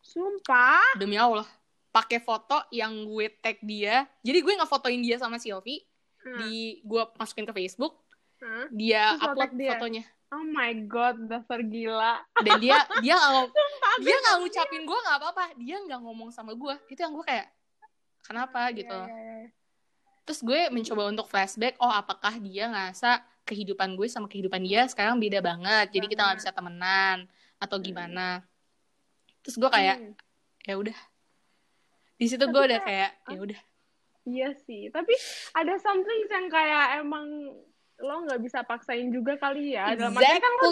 [0.00, 0.94] Sumpah.
[0.94, 1.46] demi Allah
[1.90, 5.84] pakai foto yang gue tag dia jadi gue ngefotoin dia sama Sylvie
[6.18, 6.42] Hmm.
[6.42, 8.02] di gue masukin ke Facebook
[8.36, 8.66] Hah?
[8.68, 9.70] dia Terus lo upload dia?
[9.72, 12.18] fotonya Oh my god, dasar gila.
[12.42, 13.46] dan dia dia nggak
[14.04, 15.44] dia nggak ngucapin gue nggak apa-apa.
[15.56, 17.46] Dia nggak ngomong sama gue itu yang gue kayak
[18.22, 18.98] kenapa Iya, gitu?
[18.98, 19.48] iya, iya.
[20.26, 25.14] terus gue mencoba untuk flashback oh apakah dia ngerasa kehidupan gue sama kehidupan dia sekarang
[25.16, 25.94] beda banget?
[25.94, 28.42] Jadi kita nggak bisa temenan atau gimana?
[29.40, 30.14] Terus gue kayak Hmm.
[30.66, 30.98] ya udah.
[32.18, 33.60] Di situ gue udah kayak- kayak ya udah.
[34.26, 35.14] Iya sih, tapi
[35.54, 37.54] ada something yang kayak emang
[37.96, 39.96] lo nggak bisa paksain juga kali ya.
[39.96, 40.68] Dalam kan lo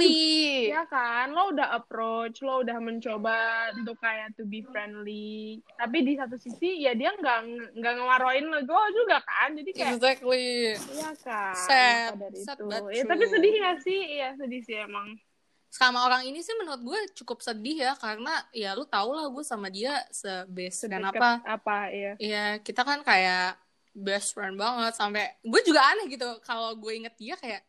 [0.69, 5.57] ya kan, lo udah approach, lo udah mencoba untuk kayak to be friendly.
[5.81, 7.39] Tapi di satu sisi ya dia nggak
[7.81, 11.55] nggak ngewaroin lo gue juga kan, jadi kayak exactly iya kan.
[11.57, 12.77] Sad, dari sad itu.
[12.93, 14.01] Ya, tapi sedih gak sih?
[14.21, 15.17] Iya sedih sih emang.
[15.75, 19.43] sama orang ini sih menurut gue cukup sedih ya karena ya lu tau lah gue
[19.43, 22.15] sama dia sebest dan apa Apa ya?
[22.23, 23.59] ya kita kan kayak
[23.95, 27.63] best friend banget sampai gue juga aneh gitu kalau gue inget dia kayak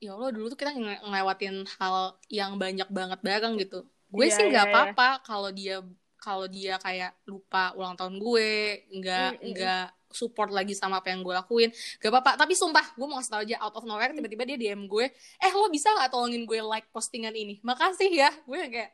[0.00, 3.84] ya Allah dulu tuh kita nge- ngelewatin hal yang banyak banget bareng gitu.
[4.08, 4.72] Gue Iya, sih iya, nggak iya.
[4.74, 5.76] apa-apa kalau dia
[6.16, 8.50] kalau dia kayak lupa ulang tahun gue
[8.98, 9.50] nggak Mm, mm, mm.
[9.54, 11.70] nggak support lagi sama apa yang gue lakuin
[12.02, 12.34] gak apa-apa.
[12.34, 15.06] Tapi sumpah gue mau kasih tau aja out of nowhere tiba-tiba dia DM gue
[15.38, 17.62] eh lo bisa nggak tolongin gue like postingan ini?
[17.62, 18.30] Makasih ya.
[18.42, 18.90] Gue kayak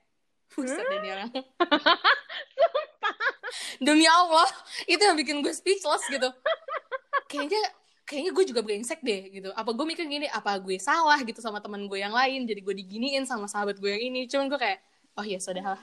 [0.46, 1.31] Buset deh orang
[3.85, 4.49] Demi Allah
[4.85, 6.29] Itu yang bikin gue speechless gitu.
[7.31, 7.62] Kayaknya
[8.07, 9.51] Kayaknya gue juga brengsek deh gitu.
[9.51, 12.47] Apa gue mikir gini Apa gue salah gitu sama teman gue yang lain?
[12.47, 14.31] Jadi gue diginiin sama sahabat gue yang ini.
[14.31, 14.79] Cuman gue kayak
[15.16, 15.83] Oh iya sudah lah.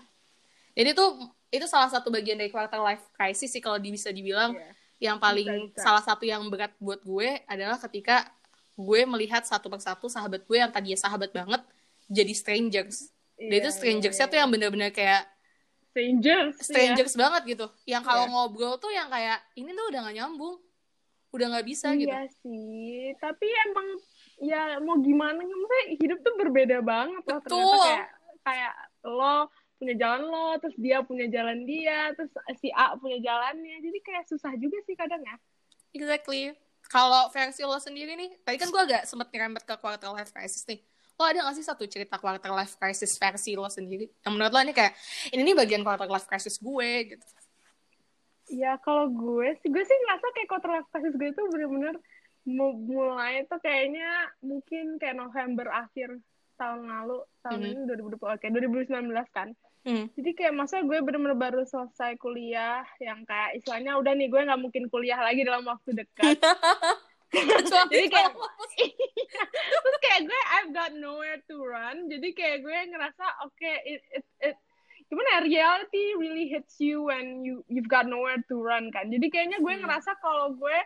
[0.73, 1.19] Jadi tuh
[1.51, 4.55] Itu salah satu bagian dari quarter life crisis sih Kalau bisa dibilang.
[4.55, 4.71] Iya.
[5.12, 5.83] Yang paling Bisa, bisa.
[5.83, 8.31] Salah satu yang berat buat gue Adalah ketika
[8.73, 11.62] Gue melihat satu persatu sahabat gue Yang tadinya sahabat banget
[12.07, 13.12] Jadi strangers.
[13.38, 15.32] Dan itu Iya, strangersnya iya, tuh yang bener-bener kayak
[15.93, 16.58] strangers.
[16.58, 16.63] ya.
[16.65, 17.67] strangers banget gitu.
[17.86, 18.34] Yang kalau Iya.
[18.34, 20.58] ngobrol tuh yang kayak ini tuh udah gak nyambung,
[21.29, 22.10] udah nggak bisa gitu.
[22.10, 23.88] Iya sih, tapi emang
[24.41, 27.86] ya mau gimana maksudnya hidup tuh berbeda banget loh ternyata Betul.
[27.86, 28.08] kayak
[28.43, 28.73] kayak
[29.06, 29.38] lo
[29.77, 33.84] punya jalan lo, terus dia punya jalan dia, terus si A punya jalannya.
[33.84, 35.36] Jadi kayak susah juga sih kadang ya.
[35.91, 36.56] Exactly.
[36.88, 40.63] Kalau versi lo sendiri nih, tadi kan gue agak sempet nyerempet ke quarter life crisis
[40.69, 40.79] nih.
[41.13, 44.10] Lo ada gak sih satu cerita quarter life crisis versi lo sendiri?
[44.26, 44.93] Yang menurut lo ini kayak,
[45.30, 47.26] ini nih bagian quarter life crisis gue gitu.
[48.52, 51.95] Ya kalau gue sih, gue sih ngerasa kayak quarter life crisis gue tuh bener-bener
[52.43, 56.17] mu- mulai tuh kayaknya mungkin kayak November akhir
[56.58, 57.69] tahun lalu, tahun Mhm.
[57.71, 59.49] ini 2020, oke 2019 kan.
[59.84, 60.08] Hmm.
[60.15, 64.62] Jadi kayak masa gue bener-bener baru selesai kuliah yang kayak istilahnya udah nih gue nggak
[64.62, 66.39] mungkin kuliah lagi dalam waktu dekat.
[67.91, 68.33] Jadi kayak-
[69.83, 72.07] Terus kayak gue I've got nowhere to run.
[72.07, 74.55] Jadi kayak gue ngerasa oke it, it, it,
[75.07, 79.09] gimana ya reality really hits you when you you've got nowhere to run kan.
[79.09, 79.83] Jadi kayaknya gue Hmm.
[79.83, 80.77] ngerasa kalau gue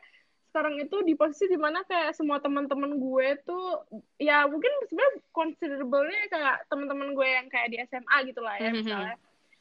[0.48, 3.84] sekarang itu di posisi di mana kayak semua teman-teman gue tuh
[4.18, 8.78] ya mungkin sebenarnya considerable-nya kayak teman-teman gue yang kayak di SMA gitu lah ya Mhm.
[8.82, 9.16] misalnya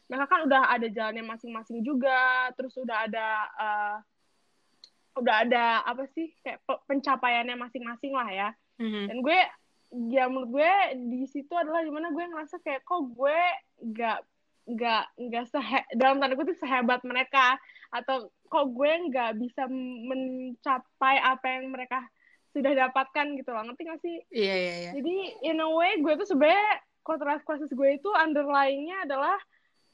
[0.07, 3.27] mereka kan udah ada jalannya masing-masing juga terus udah ada
[3.61, 3.97] eh,
[5.17, 9.05] udah ada apa sih kayak pe- pencapaiannya masing-masing lah ya Mhm.
[9.09, 9.41] dan gue
[10.11, 10.73] ya menurut gue
[11.09, 13.39] di situ adalah di mana gue ngerasa kayak kok gue
[13.87, 14.19] nggak
[14.67, 17.55] nggak nggak sehe dalam tanda kutip sehebat mereka
[17.89, 22.03] atau kok gue nggak bisa mencapai apa yang mereka
[22.51, 24.91] sudah dapatkan gitu loh ngerti gak sih Iya, iya, iya.
[24.97, 29.37] jadi in a way gue tuh sebenarnya quarter crisis gue itu underlying-nya adalah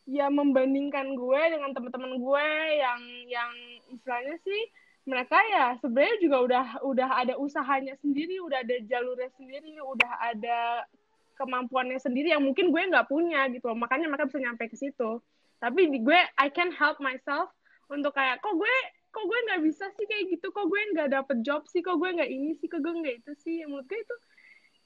[0.02, 3.50] ya membandingkan gue dengan teman-teman gue yang yang
[3.90, 4.62] istilahnya sih
[5.02, 10.86] mereka ya sebenarnya juga udah udah ada usahanya sendiri, udah ada jalurnya sendiri, udah ada
[11.34, 13.78] kemampuannya sendiri yang mungkin gue nggak punya gitu loh.
[13.78, 15.18] Makanya mereka bisa nyampe ke situ.
[15.58, 17.50] Tapi di gue I can help myself
[17.90, 18.74] untuk kayak kok gue
[19.12, 22.08] kok gue nggak bisa sih kayak gitu, kok gue nggak dapet job sih, kok gue
[22.08, 23.66] nggak ini sih, kok gue nggak itu sih.
[23.66, 24.16] Menurut gue itu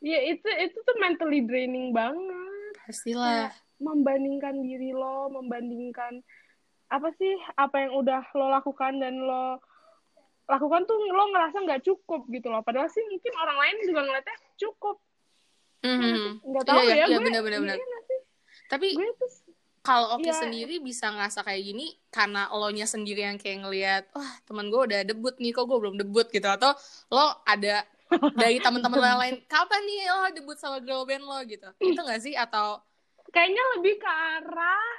[0.05, 3.49] ya itu itu tuh mentally draining banget pastilah
[3.81, 6.21] membandingkan diri lo membandingkan
[6.93, 9.59] apa sih apa yang udah lo lakukan dan lo
[10.47, 12.63] lakukan tuh lo ngerasa nggak cukup gitu loh.
[12.63, 14.97] Padahal sih mungkin orang lain juga ngeliatnya cukup.
[15.83, 16.43] Mhm.
[16.43, 17.77] nggak tahu Iya, iya, ya iya, gue bener, bener, iya
[18.67, 19.31] tapi gue tuh
[19.81, 20.35] kalau Oki Iya.
[20.35, 24.81] sendiri bisa ngerasa kayak gini karena lo nya sendiri yang kayak ngelihat wah teman gue
[24.83, 26.27] udah debut nih kok gue belum debut?
[26.27, 26.43] gitu.
[26.43, 26.75] Atau
[27.09, 27.87] lo ada
[28.35, 31.39] dari teman-teman yang lain kapan nih lo debut sama girl band lo?
[31.47, 31.69] gitu.
[31.79, 32.35] Itu gak sih?
[32.35, 32.83] Atau
[33.31, 34.91] kayaknya lebih ke arah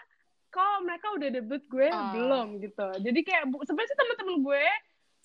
[0.48, 2.12] kok mereka udah debut gue Oh.
[2.16, 2.48] belum?
[2.64, 2.88] gitu.
[3.04, 4.66] Jadi kayak sebenarnya sih teman-teman gue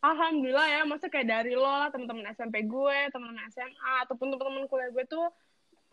[0.03, 4.91] alhamdulillah ya masa kayak dari lo lah teman-teman SMP gue teman-teman SMA ataupun teman-teman kuliah
[4.91, 5.31] gue tuh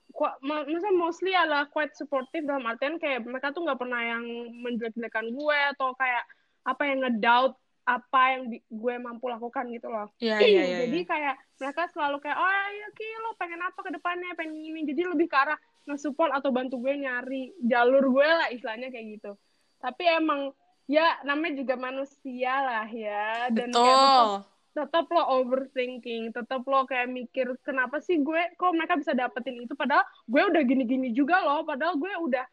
[0.09, 4.25] kok masa mostly adalah quite supportive dalam artian kayak mereka tuh nggak pernah yang
[4.65, 6.25] menjelek-jelekan gue atau kayak
[6.65, 7.55] apa yang ngedoubt
[7.89, 10.13] apa yang bi- gue mampu lakukan gitu loh.
[10.21, 10.77] Iya, iya, iya.
[10.85, 14.37] jadi kayak mereka selalu kayak oh ya Ki lo pengen apa ke depannya?
[14.37, 14.85] Pengen ini.
[14.85, 15.57] Jadi lebih ke arah
[15.89, 19.33] nge-support atau bantu gue nyari jalur gue lah istilahnya kayak gitu.
[19.81, 20.53] Tapi emang
[20.89, 23.53] ya namanya juga manusia lah ya.
[23.53, 24.29] Dan kayak tetap, Betul.
[24.73, 29.77] tetap lo overthinking tetap lo kayak mikir kenapa sih gue kok mereka bisa dapetin itu?
[29.77, 31.61] Padahal gue udah gini-gini juga loh.
[31.61, 32.45] Padahal gue udah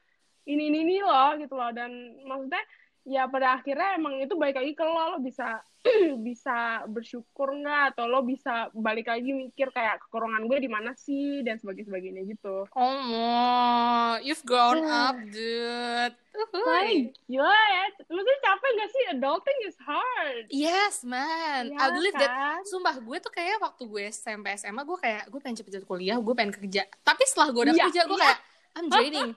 [0.47, 1.73] ini ini ini loh gitu loh.
[1.73, 2.61] Dan maksudnya
[3.07, 5.63] ya pada akhirnya emang itu balik lagi ke lo lo bisa
[6.27, 11.47] bisa bersyukur nggak atau lo bisa balik lagi mikir kayak kekurangan gue di mana sih
[11.47, 13.31] dan sebagainya sebagainya gitu Oh, mo,
[14.21, 16.15] you've grown up, dude.
[16.53, 21.71] Like, gila ya maksudnya capek gak sih adulting is hard Yes, man.
[21.71, 22.29] Ya I believe that.
[22.29, 22.61] kan?
[22.67, 26.35] Sumpah, gue tuh kayak waktu gue SMP SMA, gue kayak, gue pengen cepet-cepet kuliah, gue
[26.35, 26.85] pengen kerja.
[27.01, 28.25] Tapi setelah gue udah Iya, kerja, gue iya.
[28.27, 28.39] kayak,
[28.75, 29.31] I'm draining.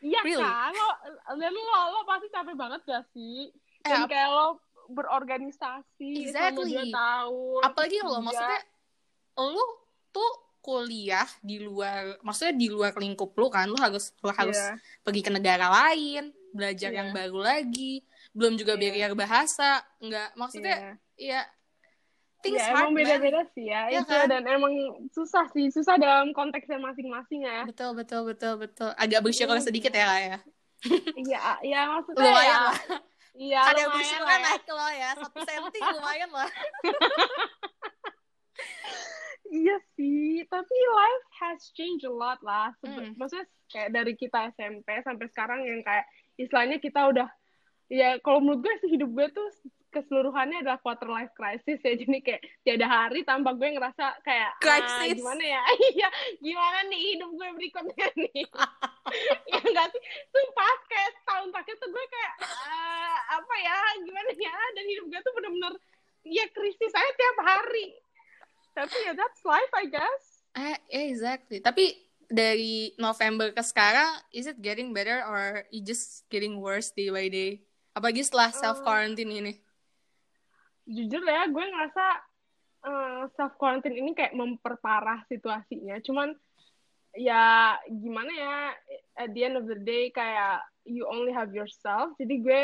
[0.00, 0.40] Iya Really?
[0.40, 0.88] kan lo
[1.36, 4.46] dan lo lo pasti capek banget gak sih Eh, dan ap- kayak lo
[4.86, 6.70] berorganisasi selama Exactly.
[6.70, 8.20] dua tahun apalagi lo, kerja.
[8.22, 8.60] maksudnya,
[9.36, 9.64] lo
[10.10, 14.76] tuh kuliah di luar, maksudnya di luar lingkup lo kan, lo harus lo harus Iya.
[15.00, 16.98] pergi ke negara lain, belajar Iya.
[17.00, 18.00] yang baru lagi,
[18.32, 18.80] belum juga Iya.
[18.80, 20.92] barrier bahasa, nggak, maksudnya, Iya.
[21.16, 21.40] ya,
[22.44, 22.98] things ya, hard, emang man.
[23.00, 24.26] beda-beda sih ya, Iya itu kan?
[24.28, 24.72] dan emang
[25.10, 28.90] susah sih susah dalam konteksnya masing-masing ya Betul, betul, betul, betul.
[28.94, 29.64] Agak bersyukur Iya.
[29.64, 30.38] sedikit ya, ya.
[31.16, 32.76] iya ya maksudnya Lumayan ya lah.
[33.34, 34.38] iya Ada lumayan bersyukur ya.
[34.44, 36.50] naik lo ya, satu senti lumayan lah.
[39.46, 43.14] iya sih tapi life has changed a lot lah Sebe- Hmm.
[43.14, 46.04] maksudnya kayak dari kita SMP sampai sekarang yang kayak
[46.36, 47.28] istilahnya kita udah
[47.86, 49.48] ya kalau menurut gue sih hidup gue tuh
[49.94, 51.94] keseluruhannya adalah quarter life crisis ya.
[51.94, 55.62] Jadi kayak tiada hari tanpa gue ngerasa kayak ah, gimana ya?
[55.94, 56.08] Iya
[56.42, 58.44] gimana nih hidup gue berikutnya nih?
[59.52, 60.02] Ya enggak sih?
[60.32, 63.78] Sumpah kayak setahun terakhir tuh gue kayak ah, apa ya?
[64.02, 64.56] Gimana ya?
[64.74, 65.74] Dan hidup gue tuh bener-bener
[66.26, 67.86] ya krisis aja tiap hari.
[68.74, 70.24] Tapi ya that's life I guess.
[70.54, 70.78] Eh,
[71.10, 71.58] exactly.
[71.62, 71.94] Tapi
[72.30, 77.26] dari November ke sekarang, is it getting better or it just getting worse day by
[77.28, 77.62] day?
[77.94, 79.52] Apalagi setelah self quarantine ini.
[80.84, 82.04] Jujur ya gue ngerasa
[83.32, 85.96] self quarantine ini kayak memperparah situasinya.
[86.04, 86.36] Cuman
[87.14, 88.54] ya gimana ya
[89.16, 92.12] at the end of the day kayak you only have yourself.
[92.20, 92.62] Jadi gue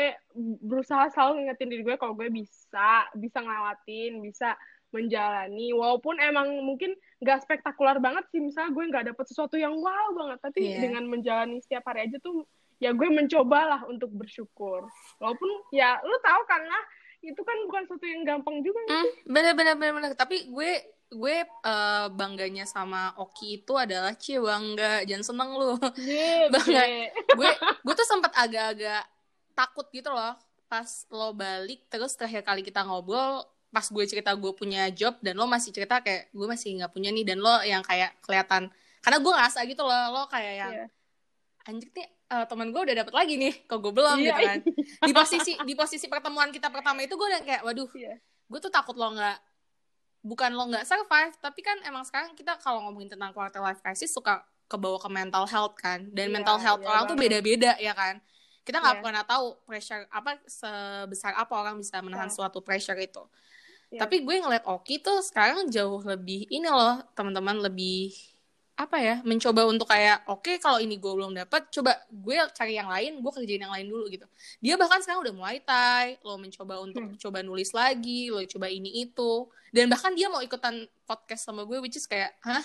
[0.61, 4.53] berusaha selalu ngingetin diri gue kalau gue bisa bisa ngelewatin bisa
[4.93, 5.73] menjalani.
[5.73, 10.37] Walaupun emang mungkin gak spektakuler banget sih misalnya gue nggak dapet sesuatu yang wow banget.
[10.43, 10.85] Tapi Iya.
[10.85, 12.45] dengan menjalani setiap hari aja tuh
[12.77, 14.85] ya gue mencobalah untuk bersyukur.
[15.17, 16.83] Walaupun ya lu tahu kan lah
[17.21, 20.11] itu kan bukan sesuatu yang gampang juga Hmm, bener bener bener bener.
[20.13, 20.71] Tapi gue
[21.07, 25.75] gue eh, bangganya sama Oki itu adalah cie bangga, jangan seneng lu.
[26.53, 26.65] Banget.
[26.65, 27.35] Bre.
[27.35, 29.03] gue gue tuh sempat agak-agak
[29.51, 30.33] takut gitu loh
[30.65, 35.35] pas lo balik terus terakhir kali kita ngobrol pas gue cerita gue punya job dan
[35.35, 39.17] lo masih cerita kayak gue masih nggak punya nih dan lo yang kayak kelihatan karena
[39.19, 40.85] gue ngerasa gitu loh lo kayak yang Iya.
[41.67, 44.25] anjir nih eh, teman gue udah dapet lagi nih kok gue belum Iya.
[44.25, 44.59] gitu kan
[45.01, 48.15] di posisi di posisi pertemuan kita pertama itu gue udah kayak waduh Iya.
[48.47, 49.37] gue tuh takut lo nggak
[50.21, 54.09] bukan lo nggak survive tapi kan emang sekarang kita kalau ngomongin tentang quarter life crisis
[54.09, 57.23] suka kebawa ke mental health kan dan Iya, mental health iya orang tuh banget.
[57.35, 58.15] beda-beda ya kan
[58.61, 59.03] kita nggak Iya.
[59.03, 62.35] pernah tahu pressure apa sebesar apa orang bisa menahan Iya.
[62.37, 63.23] suatu pressure itu
[63.89, 63.99] Iya.
[63.99, 68.13] tapi gue ngeliat Oki tuh sekarang jauh lebih ini loh teman-teman lebih
[68.73, 72.87] apa ya mencoba untuk kayak oke kalau ini gue belum dapat coba gue cari yang
[72.87, 74.25] lain gue kerjain yang lain dulu gitu.
[74.57, 77.15] Dia bahkan sekarang udah mulai tay lo mencoba untuk Hmm.
[77.15, 79.45] coba nulis lagi lo coba ini itu.
[79.69, 82.63] Dan bahkan dia mau ikutan podcast sama gue which is kayak hah?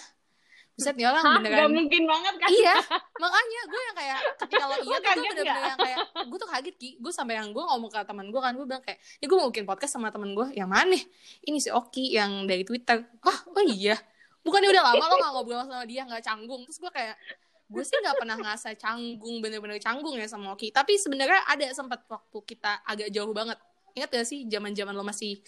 [0.73, 1.57] Buset nih orang Hah, beneran.
[1.59, 2.49] gak mungkin banget kan?
[2.51, 2.75] iya
[3.25, 6.75] makanya gue yang kayak ketika lo iya tuh gue bener-bener yang kayak gue tuh kaget
[6.77, 6.91] ki.
[6.99, 9.49] Gue sampai yang gue ngomong ke teman gue kan gue bilang kayak ya gue mau
[9.49, 10.97] bikin podcast sama teman gue yang mana
[11.43, 13.05] ini si Oki yang dari Twitter.
[13.21, 13.97] Ah oh iya
[14.47, 17.19] bukannya udah lama lo gak ngobrol sama dia nggak canggung terus gue kayak
[17.67, 22.07] gue sih nggak pernah ngerasa canggung bener-bener canggung ya sama Oki tapi sebenarnya ada sempat
[22.07, 23.59] waktu kita agak jauh banget
[23.97, 25.41] ingat gak sih zaman-zaman lo masih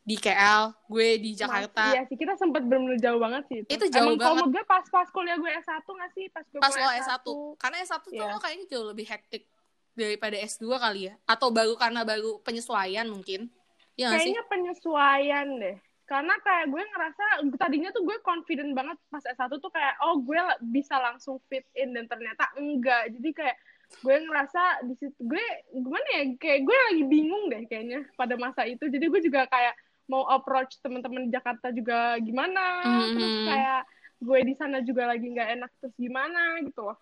[0.00, 1.92] di KL, gue di Jakarta.
[1.92, 3.58] Iya sih, kita sempat bener-bener jauh banget sih.
[3.68, 4.42] Itu, itu jauh Emang banget.
[4.48, 6.24] Kalau gue pas-pas kuliah gue S1 gak sih?
[6.32, 6.98] Pas, gue pas lo S1.
[7.04, 7.28] S1.
[7.60, 8.32] Karena S1 tuh Iya.
[8.32, 9.44] lo kayaknya jauh lebih hektik
[9.92, 11.14] daripada S2 kali ya.
[11.28, 13.52] Atau baru karena baru penyesuaian mungkin.
[14.00, 14.32] Iya gak sih?
[14.32, 15.76] Kayaknya penyesuaian deh.
[16.10, 20.34] Karena kayak gue ngerasa, tadinya tuh gue confident banget pas S1 tuh kayak, oh gue
[20.74, 23.14] bisa langsung fit in, dan ternyata enggak.
[23.14, 23.56] Jadi kayak,
[24.02, 28.66] gue ngerasa di situ, gue, gimana ya, kayak gue lagi bingung deh kayaknya pada masa
[28.66, 28.90] itu.
[28.90, 29.78] Jadi gue juga kayak,
[30.10, 33.14] mau approach teman-teman Jakarta juga gimana, Mhm.
[33.14, 33.82] terus kayak,
[34.18, 36.98] gue di sana juga lagi nggak enak, terus gimana gitu loh.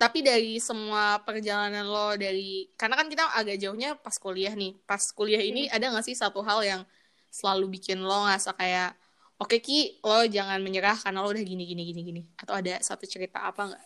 [0.00, 4.76] Tapi dari semua perjalanan lo dari karena kan kita agak jauhnya pas kuliah nih.
[4.84, 6.82] Pas kuliah ini ada gak sih satu hal yang
[7.36, 8.96] selalu bikin lo ngerasa kayak
[9.36, 12.22] oke Ki, lo jangan menyerah karena lo udah gini gini gini gini.
[12.40, 13.84] Atau ada satu cerita apa nggak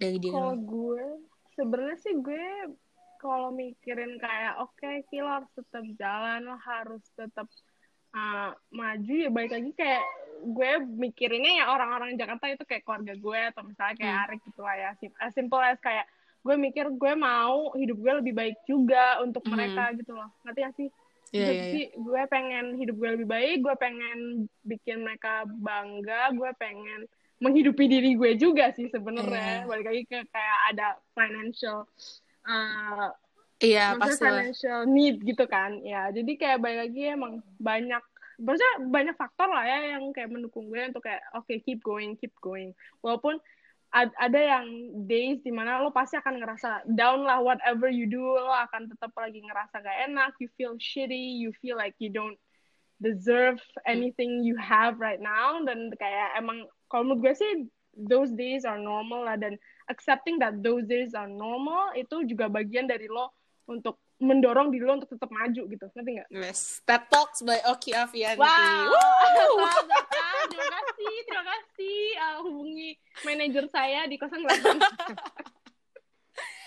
[0.00, 1.04] dari diri Kalau gue,
[1.52, 2.72] sebenarnya sih gue
[3.20, 7.44] kalau mikirin kayak oke Ki, lo harus tetap jalan, lo harus tetap
[8.16, 10.02] uh, maju ya baik lagi kayak
[10.40, 14.24] gue mikirinnya ya orang-orang Jakarta itu kayak keluarga gue atau misalnya kayak Hmm.
[14.24, 16.08] Arik gitu lah ya Sim- as simple as kayak
[16.40, 19.52] gue mikir gue mau hidup gue lebih baik juga untuk Hmm.
[19.52, 20.88] mereka gitu loh ngerti gak sih
[21.30, 21.94] Iya, Jadi iya.
[21.94, 24.18] gue pengen hidup gue lebih baik, gue pengen
[24.66, 27.06] bikin mereka bangga, gue pengen
[27.38, 29.64] menghidupi diri gue juga sih sebenarnya.
[29.64, 29.68] Iya.
[29.70, 31.86] Balik lagi ke kayak ada financial
[32.44, 33.14] uh,
[33.60, 34.32] Iya, maksudnya pasti lah.
[34.40, 35.70] financial need gitu kan.
[35.84, 38.02] Ya, jadi kayak balik lagi emang banyak
[38.40, 42.32] maksudnya banyak faktor lah ya yang kayak mendukung gue untuk kayak oke keep going, keep
[42.40, 42.72] going.
[43.04, 43.36] Walaupun
[43.90, 44.66] ada yang
[45.10, 49.10] days di mana lo pasti akan ngerasa down lah whatever you do lo akan tetap
[49.18, 52.38] lagi ngerasa gak enak you feel shitty you feel like you don't
[53.02, 53.58] deserve
[53.90, 57.52] anything you have right now dan kayak emang kalau menurut gue sih
[58.06, 59.58] those days are normal lah dan
[59.90, 63.34] accepting that those days are normal itu juga bagian dari lo
[63.66, 66.28] untuk mendorong diri lo untuk tetap maju gitu ngerti nggak?
[66.28, 68.36] Yes, TED Talks by Oki Avianti.
[68.36, 68.92] Wow,
[70.46, 72.00] terima kasih, terima kasih.
[72.20, 72.88] Uh, hubungi
[73.24, 74.44] manajer saya di 08.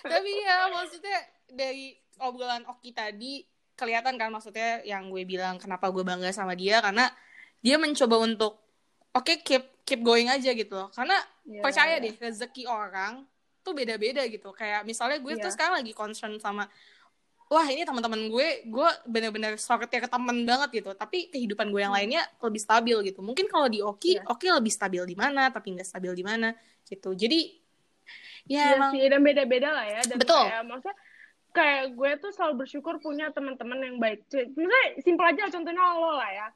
[0.04, 6.04] Tapi ya maksudnya dari obrolan Oki tadi kelihatan kan maksudnya yang gue bilang kenapa gue
[6.04, 7.10] bangga sama dia karena
[7.64, 8.60] dia mencoba untuk
[9.16, 10.90] oke keep keep going aja gitu loh.
[10.90, 12.04] Karena Iya, percaya iya.
[12.08, 13.28] deh rezeki orang
[13.64, 14.52] tuh beda-beda gitu.
[14.56, 15.56] Kayak misalnya gue tuh Iya.
[15.56, 16.68] sekarang lagi concern sama
[17.54, 20.90] wah ini teman-teman gue gue bener-bener sorotnya ke temen banget gitu.
[20.98, 23.22] Tapi kehidupan gue yang lainnya lebih stabil gitu.
[23.22, 24.26] Mungkin kalau di Oki, Iya.
[24.26, 26.50] Oki lebih stabil di mana tapi nggak stabil di mana
[26.90, 27.14] gitu.
[27.14, 27.62] Jadi
[28.50, 30.02] ya emang sih, dan beda-beda lah ya.
[30.02, 30.44] Dan Betul.
[30.50, 30.98] Kayak, maksudnya
[31.54, 34.26] kayak gue tuh selalu bersyukur punya teman-teman yang baik.
[34.34, 36.48] Misalnya simpel aja contohnya lo lah ya.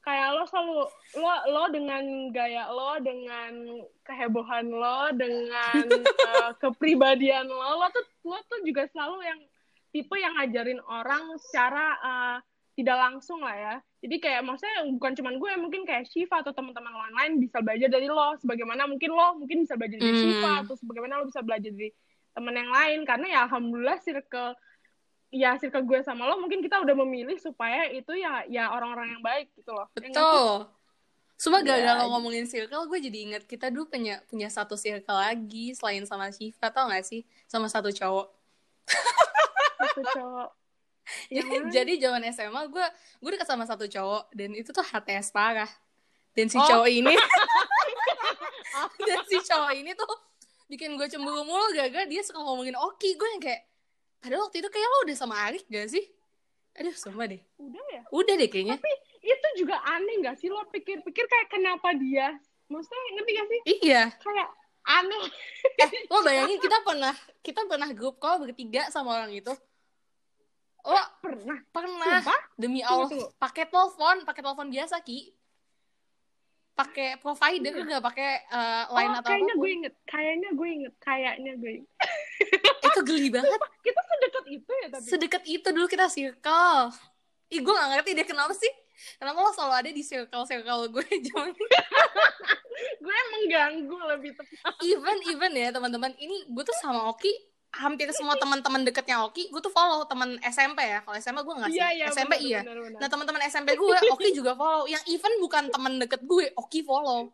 [0.00, 0.76] Kayak lo selalu
[1.22, 2.02] lo lo dengan
[2.34, 3.52] gaya lo, dengan
[4.02, 5.86] kehebohan lo, dengan
[6.34, 9.40] eh, kepribadian lo, lo tuh lo tuh juga selalu yang
[9.90, 12.36] tipe yang ngajarin orang secara eh,
[12.78, 13.74] tidak langsung lah ya.
[14.00, 17.92] Jadi kayak maksudnya bukan cuman gue, mungkin kayak Shiva atau teman-teman yang lain bisa belajar
[17.92, 18.32] dari lo.
[18.40, 20.22] Sebagaimana mungkin lo mungkin bisa belajar dari Hmm.
[20.24, 21.92] Shiva atau sebagaimana lo bisa belajar dari
[22.32, 23.04] teman yang lain.
[23.04, 24.56] Karena ya alhamdulillah circle
[25.30, 29.22] ya circle gue sama lo mungkin kita udah memilih supaya itu ya ya orang-orang yang
[29.22, 29.86] baik gitu loh.
[29.94, 30.08] Ya?
[30.08, 30.72] Betul.
[31.40, 35.16] Cuma Iya, gara-gara lo ngomongin circle, gue jadi inget kita dulu punya punya satu circle
[35.16, 37.24] lagi selain sama Shiva, tau gak sih?
[37.48, 38.28] Sama satu cowok.
[39.80, 40.50] Satu cowok.
[41.32, 41.72] Mana?
[41.74, 42.86] jadi zaman SMA gue
[43.18, 45.70] gue deket sama satu cowok dan itu tuh HTS parah.
[46.30, 46.62] Dan si Oh.
[46.62, 47.10] cowok ini
[49.08, 50.06] dan si cowok ini tuh
[50.70, 53.18] bikin gue cemburu mulu gara-gara dia suka ngomongin Oki.
[53.18, 53.66] Gue yang kayak
[54.22, 56.04] padahal waktu itu kayak lo udah sama Arik gak sih?
[56.78, 57.42] Aduh, sumpah deh.
[57.58, 58.02] Udah ya.
[58.14, 58.78] Udah deh kayaknya.
[58.78, 62.38] Tapi itu juga aneh gak sih lo pikir-pikir kayak kenapa dia?
[62.70, 63.60] Maksudnya ngerti gak sih?
[63.82, 64.02] Iya.
[64.22, 64.48] Kayak
[64.86, 65.24] aneh.
[65.82, 69.50] Eh, lo bayangin kita pernah kita pernah grup call bertiga sama orang itu.
[70.86, 71.58] Lo Pernah.
[71.70, 72.40] pernah Sumpah?
[72.56, 75.36] demi Allah pakai telepon, pakai telepon biasa ki.
[76.72, 79.60] Pakai provider gak pakai eh, line oh, atau kayaknya apa pun.
[79.60, 79.94] gue inget.
[80.08, 80.94] Kayaknya gue inget.
[80.96, 81.90] Kayaknya gue inget.
[82.88, 83.60] Itu geli banget.
[83.84, 85.04] Kita sedekat itu ya tapi.
[85.04, 86.88] Sedekat itu dulu kita circle.
[87.52, 88.72] Ih, gue gak ngerti deh kenapa sih.
[89.16, 91.52] Kenapa lo selalu ada di circle-circle gue zaman
[93.04, 94.72] gue mengganggu lebih tepat.
[94.84, 97.32] even even ya teman-teman ini gue tuh sama Oki
[97.72, 101.70] hampir semua teman-teman deketnya Oki gue tuh follow teman SMP ya kalau SMA gue nggak
[101.70, 102.04] sih Iya, iya.
[102.08, 102.98] SMP benar, iya benar, benar.
[102.98, 107.30] nah teman-teman SMP gue Oki juga follow yang even bukan teman deket gue Oki follow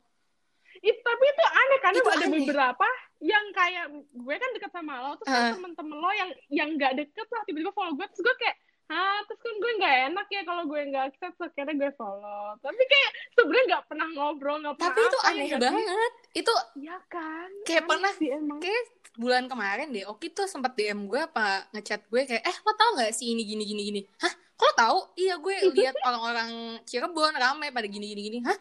[0.79, 2.37] It- tapi itu aneh karena Itu ada aneh.
[2.39, 6.93] beberapa yang kayak gue kan deket sama lo terus ada temen-temen lo yang yang nggak
[6.97, 8.57] deket lah tiba-tiba follow gue terus gue kayak
[8.87, 12.83] ah terus kan gue nggak enak ya kalau gue nggak accept akhirnya gue follow tapi
[12.83, 15.59] kayak sebenarnya nggak pernah ngobrol nggak pernah Tapi itu apa, ya aneh sih?
[15.59, 16.13] banget.
[16.37, 18.85] Itu Iya kan Kayak Aneh pernah- sih emang kayak
[19.17, 22.91] bulan kemarin deh Oki tuh sempat DM gue apa ngechat gue kayak eh lo tau
[23.01, 24.01] gak sih ini gini gini gini?
[24.21, 24.33] Hah?
[24.57, 28.39] Kok lo tahu iya gue lihat orang-orang Cirebon rame pada gini gini gini.
[28.45, 28.59] Hah?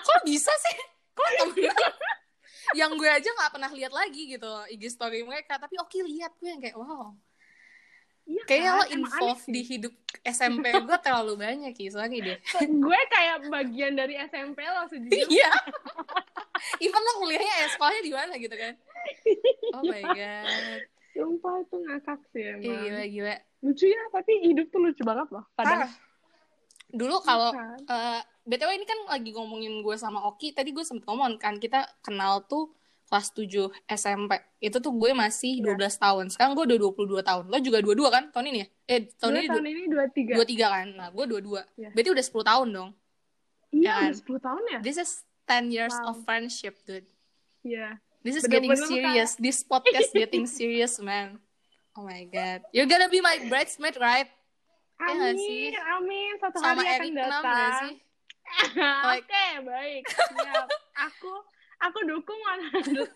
[0.00, 0.76] Kok bisa sih?
[1.14, 1.70] Kok temen
[2.80, 5.60] yang gue aja nggak pernah lihat lagi gitu IG story mereka.
[5.60, 7.12] Tapi Oki lihat gue yang kayak wow.
[8.24, 8.80] Iya kayaknya kan?
[8.80, 12.40] lo involve di hidup SMP gue terlalu banyak sih sorry deh.
[12.88, 15.28] Gue kayak bagian dari SMP lo sejujurnya.
[15.28, 15.52] Iya.
[16.80, 18.72] Even lo kuliahnya eh, sekolahnya di mana gitu kan
[19.72, 20.80] oh my god.
[21.10, 22.80] Sumpah itu ngakak sih Ih, emang.
[22.80, 23.34] gila gila.
[23.60, 25.86] Lucu ya tapi hidup tuh lucu banget loh kadang.
[25.86, 25.92] Parah.
[26.86, 27.74] dulu kalau Kan?
[27.82, 31.82] eh, btw ini kan lagi ngomongin gue sama Oki tadi gue sempet ngomong kan kita
[32.00, 32.70] kenal tuh
[33.04, 33.50] kelas 7
[33.88, 34.30] SMP
[34.60, 35.74] itu tuh gue masih Iya.
[35.74, 36.24] 12 tahun.
[36.30, 37.44] Sekarang gue udah 22 tahun.
[37.46, 38.66] Lo juga 22 kan tahun ini ya?
[38.86, 40.32] Eh tahun gue ini tahun ini dua tiga.
[40.36, 40.86] 23 kan?
[40.92, 41.88] Nah gue 22 Iya.
[41.90, 42.90] berarti udah 10 tahun dong.
[43.70, 44.12] Iya ya udah kan?
[44.14, 44.78] sepuluh tahun ya?
[44.80, 45.10] This is
[45.44, 46.08] 10 years Wow.
[46.08, 47.08] of friendship dude.
[47.60, 49.36] Iya this is getting serious.
[49.36, 51.36] This podcast getting serious man.
[51.94, 52.64] Oh my god.
[52.74, 54.26] You're gonna be my bridesmaid right?
[54.96, 55.64] Nggak amin sih?
[55.74, 56.32] amin.
[56.40, 57.72] Satu sama hari akan Eric kenal datang.
[57.84, 57.94] sih?
[58.74, 60.02] Oke Like- baik.
[60.08, 60.66] Siap.
[61.12, 61.32] Aku
[61.84, 62.40] aku dukung
[62.80, 63.04] 100%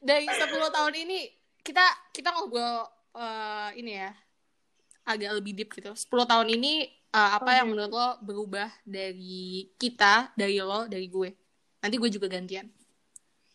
[0.00, 1.28] dari 10 tahun ini
[1.60, 1.84] kita
[2.16, 4.10] kita ngobrol eh, ini ya
[5.04, 5.92] agak lebih deep gitu.
[5.92, 6.72] 10 tahun ini
[7.12, 7.56] eh, apa Oke.
[7.60, 11.30] yang menurut lo berubah dari kita dari lo dari gue
[11.80, 12.68] nanti gue juga gantian.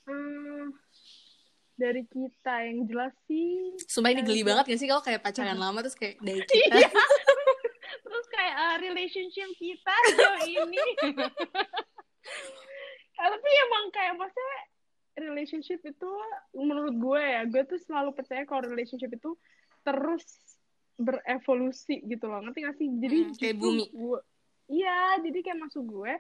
[0.03, 0.69] Hmm,
[1.73, 3.73] dari kita yang jelas sih.
[3.84, 6.76] Sumpah ini geli banget gak sih kalau kayak pacaran lama terus kayak dari kita?
[6.76, 6.89] Iya.
[8.01, 10.82] terus kayak uh, relationship kita sejauh ini.
[13.15, 14.57] Tapi emang kayak maksudnya
[15.17, 16.11] relationship itu
[16.53, 19.32] menurut gue ya gue tuh selalu percaya kalau relationship itu
[19.82, 20.26] terus
[20.97, 22.41] berevolusi gitu loh.
[22.41, 22.88] Ngerti gak sih?
[22.99, 23.86] Jadi Hmm, kayak bumi.
[23.88, 24.19] gue
[24.65, 26.13] iya jadi kayak masuk gue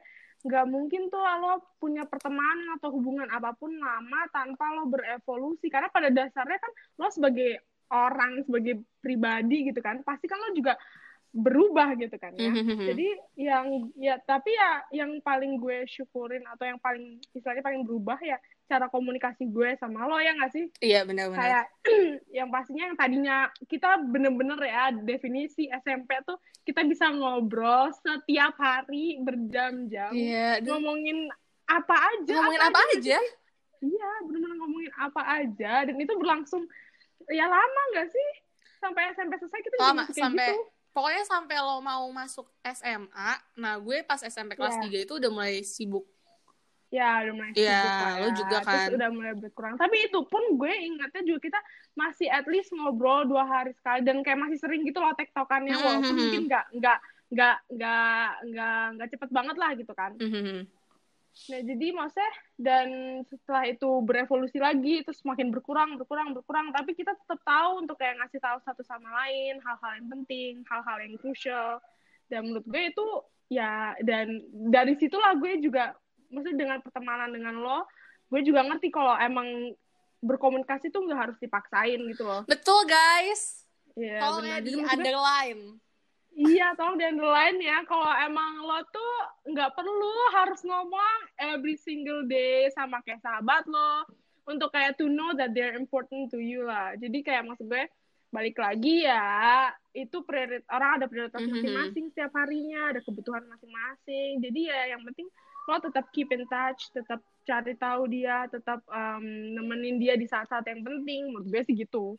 [0.45, 5.89] nggak mungkin tuh lo punya pertemanan atau hubungan apa pun lama tanpa lo berevolusi karena
[5.89, 6.71] pada dasarnya kan
[7.01, 7.57] lo sebagai
[7.89, 10.77] orang sebagai pribadi gitu kan pasti kan lo juga
[11.35, 12.79] berubah gitu kan ya Mhm.
[12.79, 13.67] jadi yang
[13.99, 18.89] ya tapi ya yang paling gue syukurin atau yang paling istilahnya paling berubah ya cara
[18.89, 20.65] komunikasi gue sama lo ya nggak sih?
[20.81, 21.65] Iya benar-benar kayak
[22.37, 23.37] yang pastinya yang tadinya
[23.69, 31.29] kita bener-bener ya definisi SMP tuh kita bisa ngobrol setiap hari berjam-jam iya ngomongin
[31.65, 33.17] apa aja ngomongin apa aja
[33.81, 36.65] iya bener-bener ngomongin apa aja dan itu berlangsung
[37.29, 38.29] ya lama nggak sih?
[38.81, 40.61] Sampai SMP selesai kita Lama, kayak sampai gitu.
[40.89, 45.05] pokoknya sampai lo mau masuk SMA nah gue pas SMP kelas Iya.
[45.05, 46.05] 3 itu udah mulai sibuk
[46.95, 48.31] Ya mulai Iya, sibuk lo ya.
[48.31, 48.89] juga Terus kan.
[48.95, 49.73] udah mulai berkurang.
[49.75, 51.59] Tapi itu pun gue ingatnya juga kita
[51.93, 55.83] masih at least ngobrol dua hari sekali dan kayak masih sering gitu loh tektokannya Hmm,
[55.83, 56.99] walaupun hmm, mungkin nggak nggak
[57.35, 60.11] nggak nggak nggak nggak cepet banget lah gitu kan.
[60.15, 60.57] Mhm.
[61.35, 62.87] Nah jadi maksudnya dan
[63.27, 68.23] setelah itu berevolusi lagi terus makin berkurang berkurang berkurang tapi kita tetap tahu untuk kayak
[68.23, 71.83] ngasih tahu satu sama lain hal-hal yang penting hal-hal yang crucial
[72.31, 73.05] dan menurut gue itu
[73.51, 75.91] ya dan dari situlah gue juga
[76.27, 77.79] maksudnya dengan pertemanan dengan lo
[78.25, 79.73] gue juga ngerti kalau emang
[80.19, 83.61] berkomunikasi tuh nggak harus dipaksain gitu loh betul guys
[83.93, 84.51] Iya tolong benar.
[84.51, 85.63] ya di underline
[86.35, 87.79] Iya, tolong di underline ya.
[87.87, 89.13] Kalau emang lo tuh
[89.47, 94.03] nggak perlu harus ngomong every single day sama kayak sahabat lo
[94.43, 96.91] untuk kayak to know that they're important to you lah.
[96.99, 97.87] Jadi kayak maksud gue
[98.35, 101.55] balik lagi ya itu prioritas orang ada prioritas Mhm.
[101.55, 105.31] masing-masing setiap harinya ada kebutuhan masing-masing jadi ya yang penting
[105.65, 109.21] lo tetap keep in touch tetap cari tahu dia tetap um,
[109.53, 111.29] nemenin dia di saat-saat yang penting.
[111.33, 112.17] Menurut gue sih gitu.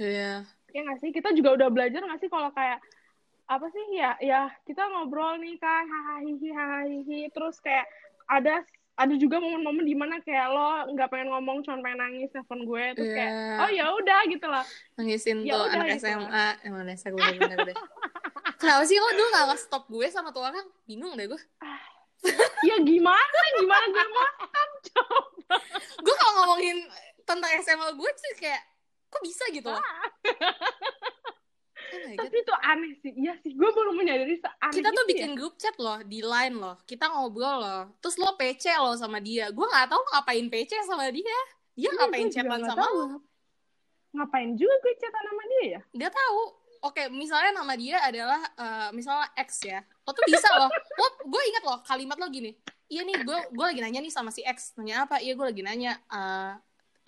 [0.00, 0.44] Iya.
[0.72, 1.10] Ya nggak sih?
[1.12, 2.80] Kita juga udah belajar nggak sih kalau kayak
[3.48, 3.84] apa sih?
[3.96, 7.84] Ya ya kita ngobrol nih kan hahaha hahaha terus kayak
[8.30, 8.62] ada
[9.00, 12.84] ada juga momen-momen di mana kayak lo nggak pengen ngomong cuma pengen nangis telepon gue.
[13.00, 13.56] Terus kayak Iya.
[13.64, 14.64] oh ya udah gitu lah
[15.00, 16.04] nangisin Ya tuh anak gitu.
[16.04, 17.76] SMA emang dasar gue bener deh.
[18.60, 20.68] Kenapa sih lo dulu gak stop gue sama tuh orang?
[20.84, 21.40] Bingung deh gue
[22.66, 23.38] ya gimana?
[23.58, 25.56] Gimana gue stop coba
[26.00, 26.76] gue kalau ngomongin
[27.24, 28.62] tentang SMA gue sih kayak
[29.10, 29.70] kok bisa gitu?
[29.70, 29.82] Loh
[31.90, 33.12] Oh tapi itu aneh sih.
[33.18, 36.54] Iya sih gue baru menyadari seaneh kita tuh itu bikin grup chat loh di line
[36.54, 36.78] loh.
[36.86, 37.82] Kita ngobrol loh.
[37.98, 39.50] Terus lo PC loh sama dia.
[39.50, 41.38] Gue nggak tahu ngapain PC sama dia.
[41.74, 41.90] Dia ya.
[41.98, 42.94] ngapain Iya, juga chatan sama tahu.
[42.94, 43.08] lo?
[44.10, 45.80] Ngapain juga gue chatan sama dia ya?
[45.90, 46.40] Dia tahu
[46.80, 51.42] oke misalnya nama dia adalah eh, misalnya X ya lo tuh bisa loh lo gue
[51.52, 52.56] ingat loh kalimat lo gini
[52.90, 55.62] iya nih gue gue lagi nanya nih sama si X nanya apa iya gue lagi
[55.62, 56.52] nanya eh,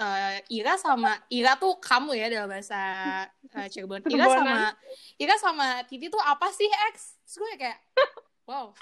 [0.03, 2.81] eh, Ira sama Ira tuh kamu ya dalam bahasa
[3.29, 4.03] uh, Cirebon.
[4.09, 4.57] Ira sama
[5.19, 7.19] Ira sama Titi tuh apa sih X?
[7.27, 7.79] Terus gue kayak
[8.49, 8.73] wow.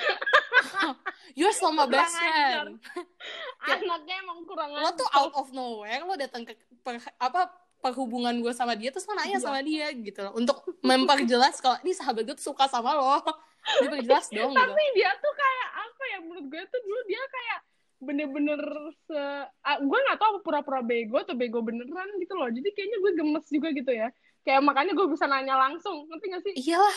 [1.38, 2.80] You're so my best friend.
[3.68, 8.52] Anaknya emang kurang Lo tuh out of nowhere lo datang ke per- apa perhubungan gue
[8.52, 9.42] sama dia terus lo nanya Iya.
[9.42, 13.20] sama dia gitu loh untuk memperjelas kalau ini sahabat gue tuh suka sama lo.
[13.60, 14.60] Diperjelas dong gitu.
[14.60, 17.58] Tapi dia tuh kayak apa ya menurut gue tuh dulu dia kayak
[18.00, 18.60] bener-bener
[19.04, 19.20] se
[19.60, 23.12] ah, gue nggak tahu apa pura-pura bego atau bego beneran gitu loh jadi kayaknya gue
[23.12, 24.08] gemes juga gitu ya
[24.40, 26.96] kayak makanya gue bisa nanya langsung ngerti gak sih Iyalah.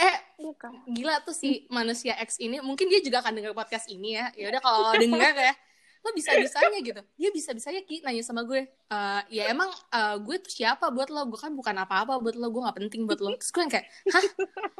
[0.00, 0.72] Eh, Iya kan?
[0.88, 4.48] gila tuh si manusia X ini mungkin dia juga akan dengar podcast ini ya ya
[4.48, 5.52] udah kalau dengar ya
[6.00, 7.00] lo bisa bisanya gitu.
[7.20, 11.12] Dia bisa bisanya ki nanya sama gue "Eh, ya emang eh, gue tuh siapa buat
[11.12, 11.28] lo?
[11.28, 13.36] Gue kan bukan apa-apa buat lo gue nggak penting buat lo.
[13.36, 14.24] Terus gue yang kayak hah?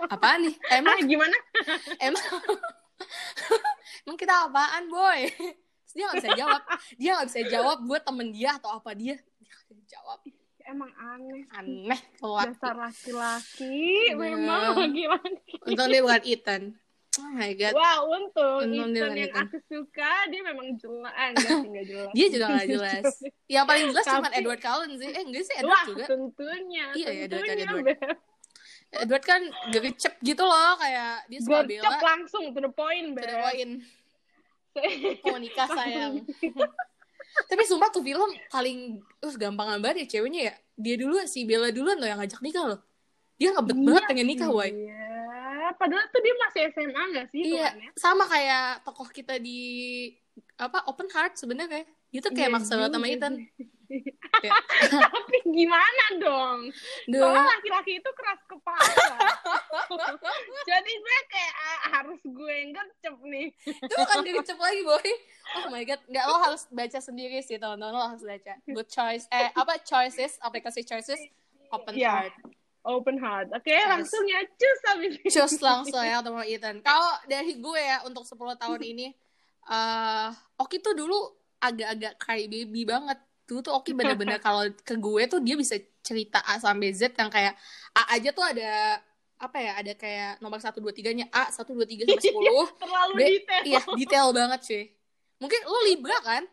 [0.08, 0.54] Apaan nih?
[0.80, 0.98] Emang?
[1.04, 1.36] gimana?
[2.08, 2.24] Emang?
[4.08, 5.28] Emang kita apaan boy?
[5.28, 6.60] Terus dia nggak bisa jawab.
[6.96, 9.16] Dia nggak bisa jawab gue temen dia atau apa dia.
[9.20, 10.18] Dia nggak bisa jawab.
[10.64, 11.42] Emang aneh.
[11.52, 14.38] Aneh keluar dasar laki-laki Bener.
[14.40, 14.88] memang.
[14.88, 16.62] Laki-laki untung dia bukan Ethan
[17.20, 21.50] oh my god Wah, untung Untung Ethan yang aku suka dia memang jelas, eh, enggak
[21.52, 22.10] sih enggak jelas.
[22.10, 23.04] Dia juga gak jelas.
[23.54, 25.08] Yang paling jelas cuma Tapi- Edward Cullen sih.
[25.08, 26.04] Eh enggak sih Edward Wah, juga.
[26.06, 26.86] tentunya.
[26.92, 27.84] Iya, ya, Edward, tentunya, Edward.
[27.84, 28.00] Beb.
[28.90, 29.40] Edward kan
[29.70, 31.98] gercep gitu loh kayak dia suka Gercep bela.
[32.02, 33.28] langsung to the point, Beb.
[33.28, 33.70] Poin.
[35.24, 36.22] Mau nikah sayang.
[37.46, 38.78] Tapi sumpah tuh film paling
[39.22, 40.54] uh, gampang banget ya ceweknya ya.
[40.74, 42.80] Dia dulu si Bella duluan loh yang ngajak nikah loh.
[43.34, 44.68] Dia ngebet Iya banget pengen nikah, woy.
[44.68, 45.00] Iya,
[45.80, 47.90] padahal tuh dia masih SMA gak sih Iya, hitungannya?
[47.96, 49.60] sama kayak tokoh kita di
[50.54, 51.88] apa Open Heart sebenarnya.
[52.10, 53.34] Dia tuh kayak Iya maksa banget sama juga Ethan.
[54.34, 54.56] Kayak,
[55.14, 56.58] Tapi gimana dong?
[57.06, 57.22] Duh.
[57.22, 58.82] Soalnya laki-laki itu keras kepala.
[60.70, 63.48] Jadi gue kayak ah, harus gue yang gercep nih.
[63.64, 65.08] itu bukan gercep lagi boy
[65.50, 69.26] oh my god nggak lo harus baca sendiri sih teman-teman lo harus baca good choice
[69.28, 71.18] eh apa choices aplikasi choices
[71.68, 72.30] open Iya.
[72.30, 72.34] heart
[72.80, 73.52] Open heart.
[73.52, 75.28] Oke, langsung ya cus habis ini.
[75.28, 79.06] cus langsung ya ketemu Ethan kalau dari gue ya untuk 10 tahun ini
[79.68, 81.18] eh Oki tuh dulu
[81.60, 86.40] agak-agak cry baby banget dulu tuh Oki bener-bener kalau ke gue tuh dia bisa cerita
[86.40, 87.52] A sampai Z yang kayak
[87.92, 88.96] A aja tuh ada
[89.40, 93.12] apa ya ada kayak nomor satu dua tiganya A satu dua tiga sampai sepuluh Terlalu
[93.16, 93.62] Be- detail.
[93.64, 94.84] Iya, detail banget cuy.
[95.40, 96.44] Mungkin lo Libra kan?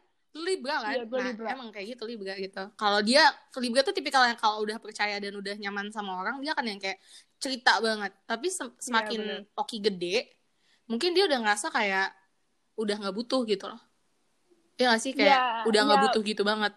[0.43, 0.93] Libra kan?
[0.93, 1.47] Iya, gua nah, Libra.
[1.53, 2.63] emang kayak gitu Libra gitu.
[2.75, 3.23] Kalau dia,
[3.57, 6.77] Libra tuh tipikal yang kalau udah percaya dan udah nyaman sama orang, dia kan yang
[6.77, 6.97] kayak
[7.38, 8.11] cerita banget.
[8.25, 9.57] Tapi sem- semakin Iya, bener.
[9.57, 10.15] Oki gede,
[10.85, 12.11] mungkin dia udah ngerasa kayak
[12.77, 13.81] udah nggak butuh gitu loh.
[14.77, 15.11] Iya gak sih?
[15.17, 16.05] Kayak Iya, udah nggak iya.
[16.09, 16.73] butuh gitu banget.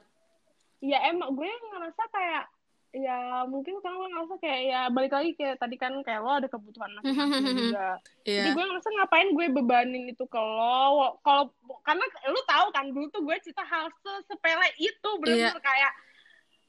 [0.81, 2.45] ya emang gue ngerasa kayak
[2.91, 6.51] ya mungkin sekarang gue ngerasa kayak ya balik lagi kayak tadi kan kayak lo ada
[6.51, 7.89] kebutuhan masing-masing juga
[8.27, 8.55] jadi Iya.
[8.55, 13.23] gue ngerasa ngapain gue bebanin itu ke lo kalau karena lo tahu kan dulu tuh
[13.23, 15.93] gue cerita hal se- sepele itu bener-bener kayak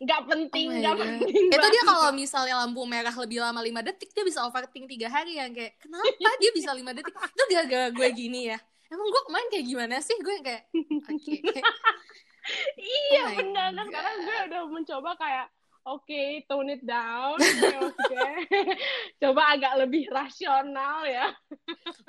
[0.02, 0.66] nggak penting.
[0.66, 1.06] Oh nggak God.
[1.14, 5.06] penting Itu dia kalau misalnya lampu merah lebih lama 5 detik, dia bisa overthink 3
[5.06, 6.10] hari yang kayak, kenapa
[6.42, 7.14] dia bisa 5 detik?
[7.14, 8.58] Itu gara-gara gue gini ya.
[8.90, 10.18] Emang gue kemarin kayak gimana sih?
[10.18, 10.66] Gue kayak,
[11.06, 11.34] oke.
[12.82, 15.46] iya Oh benar sekarang gue udah mencoba kayak
[15.86, 17.38] oke tone it down.
[17.38, 18.24] Oke oke.
[19.22, 21.34] coba agak lebih rasional ya.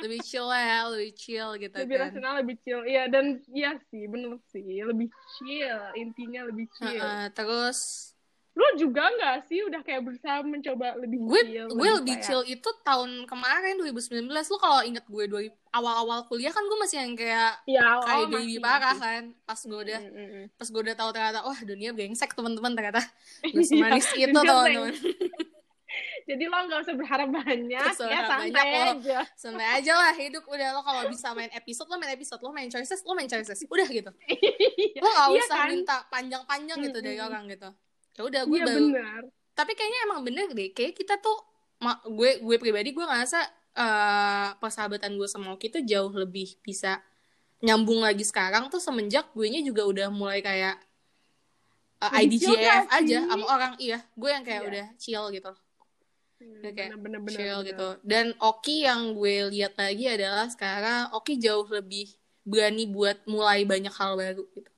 [0.01, 2.03] Lebih chill ya, lebih chill gitu lebih kan.
[2.09, 2.83] rasional lebih chill.
[2.85, 4.83] Iya dan iya sih bener sih.
[4.83, 5.09] Lebih
[5.39, 7.01] chill intinya lebih chill.
[7.01, 8.13] Heeh, terus
[8.53, 12.43] lu juga nggak sih udah kayak berusaha mencoba lebih gue chill gue lebih kayak- chill
[12.45, 15.41] itu tahun kemarin 2019 lu kalau inget gue dua
[15.71, 19.01] awal-awal kuliah kan gue masih yang kayak ya kayak oh, baby masih, parah masih.
[19.03, 20.45] kan pas gue udah Mm, mm, mm.
[20.55, 23.01] pas gue udah tahu ternyata wah dunia brengsek teman-teman ternyata
[23.47, 24.93] gak semanis Iya, itu teman-teman
[26.23, 28.93] jadi lo nggak usah berharap banyak Nggak usah ya santai banyak, lo.
[28.97, 32.49] aja santai aja lah hidup udah lo kalau bisa main episode lo main episode lo
[32.49, 34.09] main choices lo main choices udah gitu
[35.03, 35.69] lo gak Iya usah kan?
[35.69, 37.29] minta panjang-panjang gitu dari Mm-mm.
[37.29, 37.69] orang gitu
[38.13, 39.21] ya udah gue iya baru benar.
[39.53, 41.37] Tapi kayaknya emang bener deh kayak kita tuh
[42.09, 43.41] gue gue pribadi gue ngerasa
[43.75, 47.01] eh, persahabatan gue sama Oki tuh jauh lebih bisa
[47.63, 50.77] nyambung lagi sekarang tuh semenjak gue nya juga udah mulai kayak
[52.03, 53.73] eh, Lebih chill IDGF aja sama orang.
[53.79, 54.69] Iya gue yang kayak Iya.
[54.71, 55.53] udah chill gitu.
[56.43, 57.89] Hmm, kayak bener-bener chill gitu.
[58.03, 62.11] Dan Oki yang gue lihat lagi adalah sekarang Oki jauh lebih
[62.43, 64.71] berani buat mulai banyak hal baru gitu.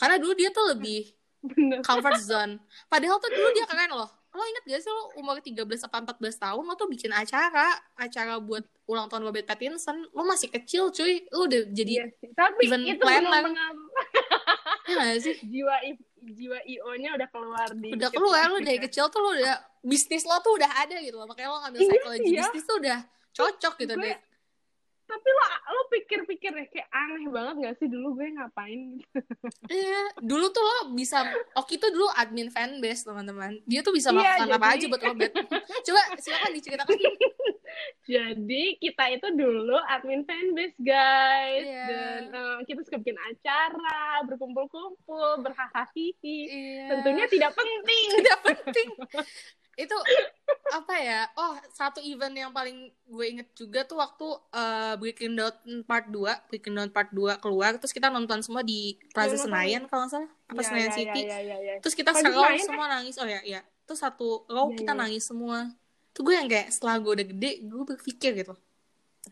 [0.00, 1.12] Karena dulu dia tuh lebih
[1.42, 2.60] bener comfort zone.
[2.86, 4.08] Padahal tuh dulu dia keren loh.
[4.30, 8.38] Lo inget gak sih lo umur 13 apa 14 tahun lo tuh bikin acara, acara
[8.38, 10.06] buat ulang tahun Robert Pattinson.
[10.08, 11.26] Lo masih kecil cuy.
[11.28, 12.28] Lo udah jadi Iya sih.
[12.30, 13.42] tapi event itu planner.
[14.88, 15.34] ya gak sih?
[15.42, 19.54] jiwa I- jiwa IO-nya udah keluar di Udah keluar lo dari kecil tuh lo udah
[19.80, 21.26] bisnis lo tuh udah ada gitu loh.
[21.26, 22.42] Makanya lo ngambil Iya psychology sih ya.
[22.44, 22.98] bisnis tuh udah
[23.30, 24.16] cocok gitu Gue- deh.
[25.10, 29.18] Tapi lo lo pikir-pikir ya kayak aneh banget gak sih dulu gue ngapain gitu
[29.82, 33.58] Iya, dulu tuh lo bisa Oki tuh dulu admin fanbase teman-teman.
[33.64, 35.32] Dia tuh bisa Iya, melakukan apa jadi- aja buat Obet.
[35.86, 36.98] Coba silakan diceritakan.
[38.02, 41.86] jadi kita itu dulu admin fanbase guys Iya.
[41.86, 46.86] dan eh, kita suka bikin acara berkumpul-kumpul berhahaha Iya.
[46.88, 48.88] tentunya tidak penting tidak penting.
[49.74, 49.96] Itu
[50.70, 51.26] apa ya?
[51.34, 56.48] Oh, satu event yang paling gue inget juga tuh waktu eh, Breaking Down Part 2,
[56.48, 59.50] Breaking Down Part 2 keluar terus kita nonton semua di Plaza Nonton.
[59.50, 60.30] Senayan kalau nggak salah.
[60.50, 61.22] Apa Ya, Senayan ya, City.
[61.26, 61.74] ya, ya, ya.
[61.80, 63.14] Terus kita serong Senayan, semua nangis.
[63.18, 63.60] Oh ya, ya.
[63.86, 65.70] Terus satu row kita nangis semua.
[66.10, 68.54] Tuh gue yang kayak setelah gue udah gede, gue berpikir gitu.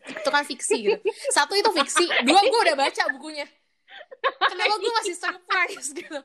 [0.05, 0.97] Itu kan fiksi gitu.
[1.29, 3.47] Satu itu fiksi, dua gue udah baca bukunya.
[4.47, 6.19] Kenapa gue masih surprise gitu?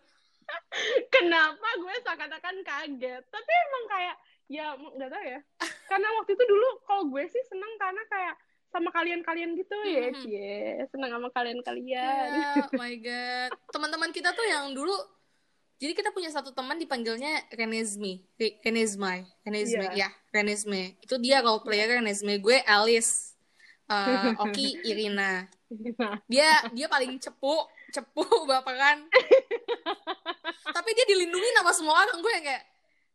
[1.08, 5.40] Kenapa gue seakan-akan kaget tapi emang kayak ya nggak tahu ya
[5.86, 8.34] karena waktu itu dulu kalau gue sih seneng karena kayak
[8.68, 10.18] sama kalian-kalian gitu ya Mhm.
[10.20, 10.58] cie
[10.90, 13.50] seneng sama kalian-kalian Ya, oh my god.
[13.70, 14.92] Teman-teman kita tuh yang dulu
[15.74, 20.06] jadi kita punya satu teman dipanggilnya Renezmi, Re- Renezmai, Renezme, Iya.
[20.06, 20.96] ya, Renezme.
[20.98, 23.34] Itu dia role player Renezme, gue Alice.
[23.84, 25.44] Eh, Oki Irina.
[26.24, 29.06] Dia dia paling cepu, cepu baperan.
[30.66, 32.64] Tapi dia dilindungi sama semua orang gue yang kayak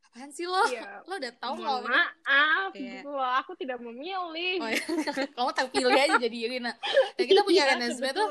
[0.01, 0.63] apaan sih lo?
[0.65, 1.03] Iya.
[1.03, 3.01] Lo udah tahu mohon kalau maaf Iya.
[3.01, 4.81] gitu loh aku tidak memilih Oh, iya.
[5.35, 6.71] kamu terpilih aja jadi Irina.
[7.13, 8.27] Dan kita punya Iya, Renesme tuh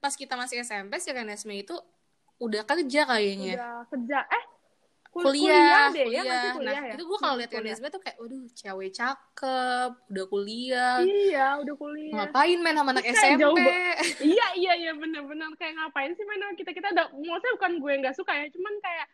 [0.00, 1.76] pas kita masih SMP si Renesme itu
[2.40, 3.52] udah kerja kayaknya.
[3.60, 4.44] udah kerja eh
[5.10, 6.24] kul- kuliah, deh ya kuliah.
[6.24, 7.62] masih kuliah nah, ya itu gue kalau Hmm, lihat kuliah.
[7.66, 10.96] Renesme tuh kayak, waduh, cewek cakep, udah kuliah.
[11.00, 13.36] iya udah kuliah Ngapain main sama anak SMP?
[13.36, 13.56] jauh
[14.30, 17.92] iya iya iya benar-benar kayak ngapain sih main sama kita kita udah maksudnya bukan gue
[18.00, 19.06] nggak suka ya cuman kayak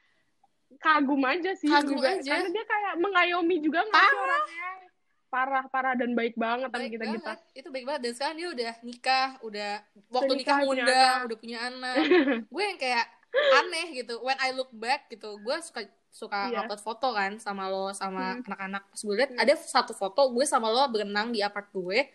[0.76, 2.10] kagum aja sih Kagum juga.
[2.12, 2.30] aja.
[2.30, 4.68] karena dia kayak mengayomi juga nggak orangnya
[5.26, 8.36] parah parah dan baik banget sama baik kita kita banget itu baik banget dan sekarang
[8.36, 9.72] dia udah nikah udah
[10.08, 11.94] waktu Udah nikah, muda udah punya anak
[12.54, 13.06] gue yang kayak
[13.54, 14.18] aneh gitu.
[14.18, 16.64] When I look back gitu gue suka suka Iya.
[16.64, 18.44] upload foto kan sama lo sama Hmm.
[18.44, 18.82] anak-anak.
[18.96, 19.42] Liat Hmm.
[19.42, 22.08] ada satu foto gue sama lo berenang di apart gue.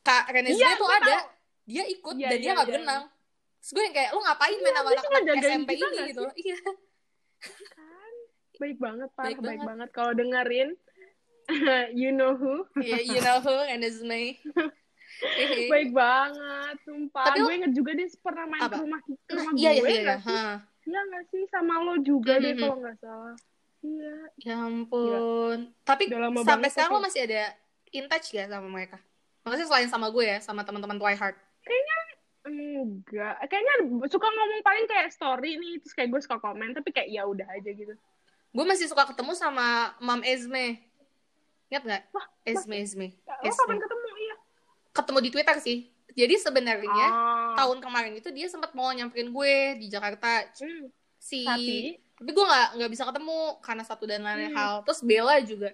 [0.00, 1.16] Kak Renezme Iya, tuh ada.
[1.16, 1.28] tahu.
[1.64, 3.02] dia ikut Iya, dan iya, dia nggak iya, berenang.
[3.58, 5.98] Terus gue yang kayak lo ngapain main Iya, sama dia cuma anak-anak SMP ini?
[6.06, 6.24] gitu.
[6.36, 6.58] iya.
[7.68, 8.14] Kan
[8.56, 9.66] baik banget parah Baik baik, banget.
[9.66, 9.88] banget.
[9.90, 10.70] Kalau dengerin
[11.94, 12.66] you know who.
[12.76, 14.42] Iya, you know who Renezme Hehe.
[15.66, 18.74] baik banget sumpah Tapi gue inget juga dia pernah main Apa?
[18.74, 20.16] ke rumah ke Nah, rumah iya iya gue iya, iya.
[20.18, 20.40] Ha.
[20.84, 22.60] iya nggak sih sama lo juga deh Mhm.
[22.60, 23.34] kalau nggak salah
[23.80, 25.58] iya Ya ampun.
[25.80, 27.42] Tapi Udah lama sampai sekarang tapi- lo masih ada
[27.90, 28.98] in touch ya sama mereka?
[29.40, 31.38] Maksudnya selain sama gue ya, sama teman-teman Twilight.
[32.44, 33.74] enggak kayaknya
[34.06, 37.42] suka ngomong paling kayak story nih terus kayak gue suka komen tapi kayak ya udah
[37.48, 37.90] aja gitu
[38.48, 40.80] Gue masih suka ketemu sama Mam Esme.
[41.66, 42.02] Ingat nggak?
[42.10, 43.06] Wah, Esme, Esme.
[43.20, 43.58] lo Esme.
[43.60, 44.35] kapan ketemu iya
[44.96, 45.78] Ketemu di Twitter sih.
[46.10, 47.52] Jadi sebenarnya Ah.
[47.54, 50.48] tahun kemarin itu dia sempat mau nyamperin gue di Jakarta.
[50.56, 50.88] Hmm,
[51.18, 54.56] Si tapi tapi gue nggak nggak bisa ketemu karena satu dan lain Hmm.
[54.56, 54.74] hal.
[54.82, 55.70] Terus Bella juga.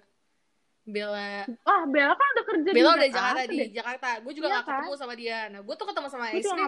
[0.83, 3.69] Bella ah Bella kan udah kerja Bella di udah Jakarta, Jakarta di deh.
[3.71, 4.09] Jakarta.
[4.19, 4.75] Gue juga Iya nggak kan?
[4.75, 5.39] ketemu sama dia.
[5.47, 6.65] Nah, gue tuh ketemu sama Esme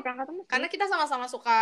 [0.46, 1.60] karena kita sama-sama suka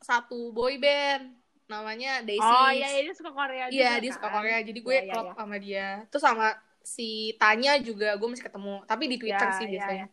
[0.00, 1.30] satu boy band
[1.64, 2.42] namanya Daisy.
[2.42, 4.34] oh iya iya, dia suka Korea juga Iya, dia suka kan?
[4.34, 4.58] Korea.
[4.60, 5.34] Jadi gue Iya, iya, klop iya.
[5.38, 5.88] sama dia.
[6.10, 6.46] Terus sama
[6.82, 10.06] si Tanya juga gue masih ketemu, tapi di Twitter Iya, sih iya, biasanya.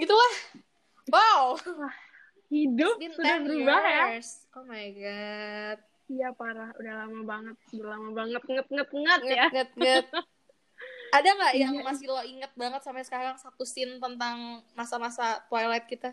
[0.00, 0.32] Gitulah.
[1.06, 1.60] Wow.
[2.50, 4.04] hidup It's sudah 10 berubah ya.
[4.54, 5.78] Oh my god.
[6.10, 10.06] iya parah udah lama banget udah lama banget nget nget nget ya Nget, nget.
[11.14, 11.86] Ada nggak yang Iya.
[11.86, 16.10] masih lo inget banget sampai sekarang satu scene tentang masa-masa Twilight kita?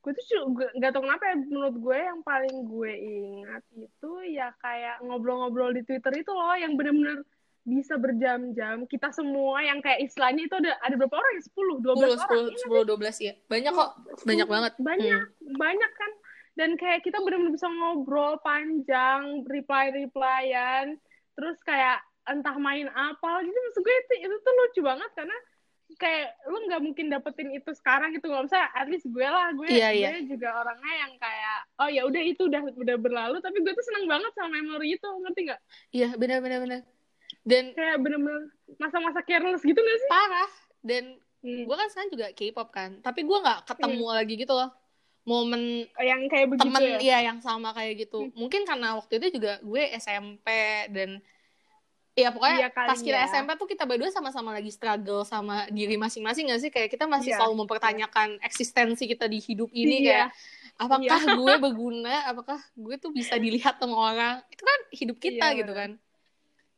[0.00, 5.00] gue tuh nggak tau kenapa ya menurut gue yang paling gue ingat itu ya kayak
[5.00, 7.24] ngobrol-ngobrol di Twitter itu loh yang bener-bener
[7.64, 11.96] bisa berjam-jam kita semua yang kayak istilahnya itu ada ada berapa orang ya sepuluh dua
[11.96, 12.84] 10, belas orang 10, 10,
[13.16, 13.32] 12 ya.
[13.48, 13.90] Banyak kok.
[14.22, 14.72] Banyak banget.
[14.78, 15.56] banyak Hmm.
[15.56, 16.12] banyak kan
[16.54, 21.00] dan kayak kita bener-bener bisa ngobrol panjang reply replyan
[21.34, 25.36] terus kayak entah main apa gitu maksud gue itu, itu tuh lucu banget karena
[25.94, 29.68] kayak lu nggak mungkin dapetin itu sekarang gitu nggak usah at least gue lah gue
[29.68, 30.08] Iya, iya.
[30.16, 33.84] gue juga orangnya yang kayak oh ya udah itu udah udah berlalu tapi gue tuh
[33.84, 35.60] seneng banget sama memori itu ngerti nggak
[35.92, 36.80] Iya, benar benar benar.
[37.44, 38.48] Dan kayak bener-bener
[38.80, 40.10] masa-masa careless gitu gak sih?
[40.10, 40.50] Parah.
[40.80, 41.04] Dan
[41.44, 41.68] Hmm.
[41.68, 42.90] gue kan sekarang juga K-pop kan.
[43.04, 44.72] Tapi gue nggak ketemu lagi gitu loh.
[45.24, 46.98] Momen yang kayak begitu temen ya?
[47.00, 48.32] ya yang sama kayak gitu.
[48.32, 50.48] Mungkin karena waktu itu juga gue SMP
[50.88, 51.20] dan
[52.14, 53.28] ya pokoknya Iya kali pas kita ya.
[53.28, 56.72] SMP tuh kita berdua sama-sama lagi struggle sama diri masing-masing gak sih?
[56.72, 57.44] Kayak kita masih Iya.
[57.44, 60.08] selalu mempertanyakan eksistensi kita di hidup ini Iya.
[60.08, 60.28] kayak
[60.76, 61.36] apakah Iya.
[61.36, 62.14] gue berguna?
[62.24, 64.40] Apakah gue tuh bisa dilihat sama orang?
[64.48, 66.00] Itu kan hidup kita Iya, gitu kan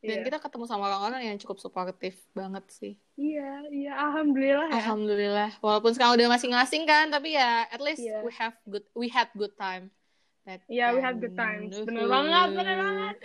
[0.07, 0.25] dan Iya.
[0.25, 4.73] kita ketemu sama orang-orang yang cukup suportif banget sih Iya, iya, alhamdulillah ya.
[4.79, 8.21] alhamdulillah walaupun sekarang udah masing-masing kan tapi ya at least Iya.
[8.23, 9.91] we have good we had good time
[10.43, 11.19] That Iya, we had time.
[11.19, 11.71] good times.
[11.75, 11.85] Uhuh.
[11.85, 13.15] Bener banget, bener banget.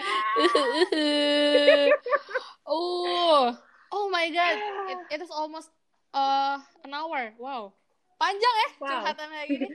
[2.66, 3.54] oh
[3.92, 4.56] oh my god
[4.90, 5.70] it, it is almost
[6.14, 7.70] uh, an hour wow
[8.18, 8.88] panjang ya Wow.
[9.06, 9.68] curhatan kayak gini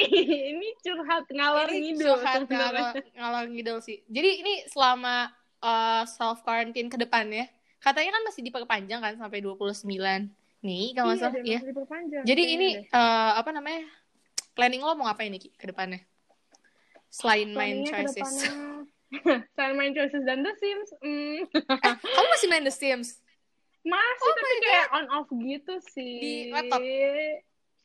[0.52, 5.28] ini curhat ngalor ini ngidul curhat ngalor, ngalor ngidul sih jadi ini selama
[5.60, 7.46] uh, self quarantine ke depan ya.
[7.80, 9.88] Katanya kan masih diperpanjang kan sampai 29
[10.60, 11.60] nih kalau Iya, salah deh, ya
[12.20, 12.92] jadi Kayaknya ini deh.
[12.92, 13.80] uh, apa namanya
[14.52, 16.04] planning lo mau ngapain nih Ki, ke depannya?
[17.08, 18.44] Selain main choices.
[19.56, 21.48] Selain main choices dan The Sims, hmm,
[21.80, 23.24] kamu masih main The Sims?
[23.80, 26.14] Masih Oh tapi kayak on off gitu sih.
[26.20, 26.84] Di laptop?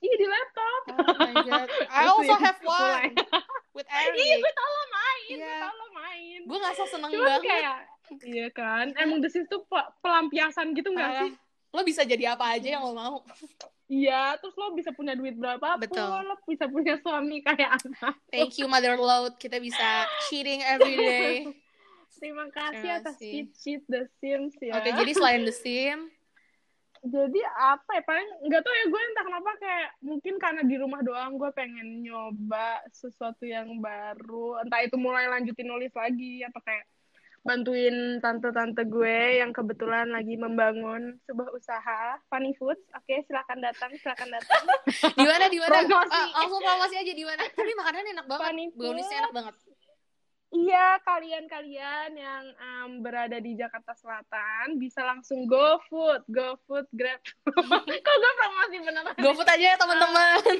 [0.05, 0.81] Iya di laptop.
[0.87, 1.67] Oh my god.
[1.91, 3.13] I also have one
[3.75, 4.37] with Iya, Eric.
[4.39, 5.57] gue tau lo main, gue Iya.
[5.59, 6.39] tau lo main.
[6.45, 7.43] Gue ngerasa seneng Cuman banget.
[7.43, 7.77] kayak,
[8.23, 11.31] iya kan, emang The Sims tuh pe- pelampiasan gitu nggak sih?
[11.71, 13.15] Lo bisa jadi apa aja yang lo mau.
[13.85, 16.01] Iya, terus lo bisa punya duit berapa Betul.
[16.23, 18.15] lo bisa punya suami kayak anak.
[18.27, 19.35] Thank you Mother Load.
[19.35, 21.33] Kita bisa cheating every day.
[22.15, 23.31] Terima kasih Terima atas kasih.
[23.51, 24.73] cheat-cheat The Sims ya.
[24.73, 26.07] Oke, jadi selain The Sim,
[27.05, 31.01] jadi apa ya paling nggak tahu ya gue entah kenapa kayak mungkin karena di rumah
[31.05, 36.85] doang gue pengen nyoba sesuatu yang baru entah itu mulai lanjutin nulis lagi atau kayak
[37.45, 44.33] bantuin tante-tante gue yang kebetulan lagi membangun sebuah usaha funny foods oke silakan datang silakan
[44.33, 44.65] datang
[45.13, 45.81] di mana di mana?
[45.85, 46.13] Promosi.
[46.13, 47.43] Ah, langsung promosi aja di mana.
[47.49, 48.45] Tapi makanannya enak banget.
[48.45, 48.95] Funny food.
[48.97, 49.55] enak banget.
[50.55, 57.19] Iya, kalian-kalian yang em, berada di Jakarta Selatan bisa langsung go food, go food, grab.
[58.05, 59.15] Kok gue promosi beneran?
[59.19, 60.55] GoFood aja ya teman-teman.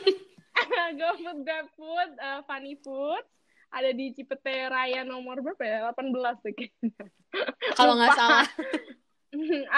[0.99, 3.23] go food, grab food, eh, funny food.
[3.71, 5.77] Ada di Cipete Raya nomor berapa ya?
[5.95, 6.91] 18 tuh kayaknya.
[7.79, 8.47] Kalau nggak salah.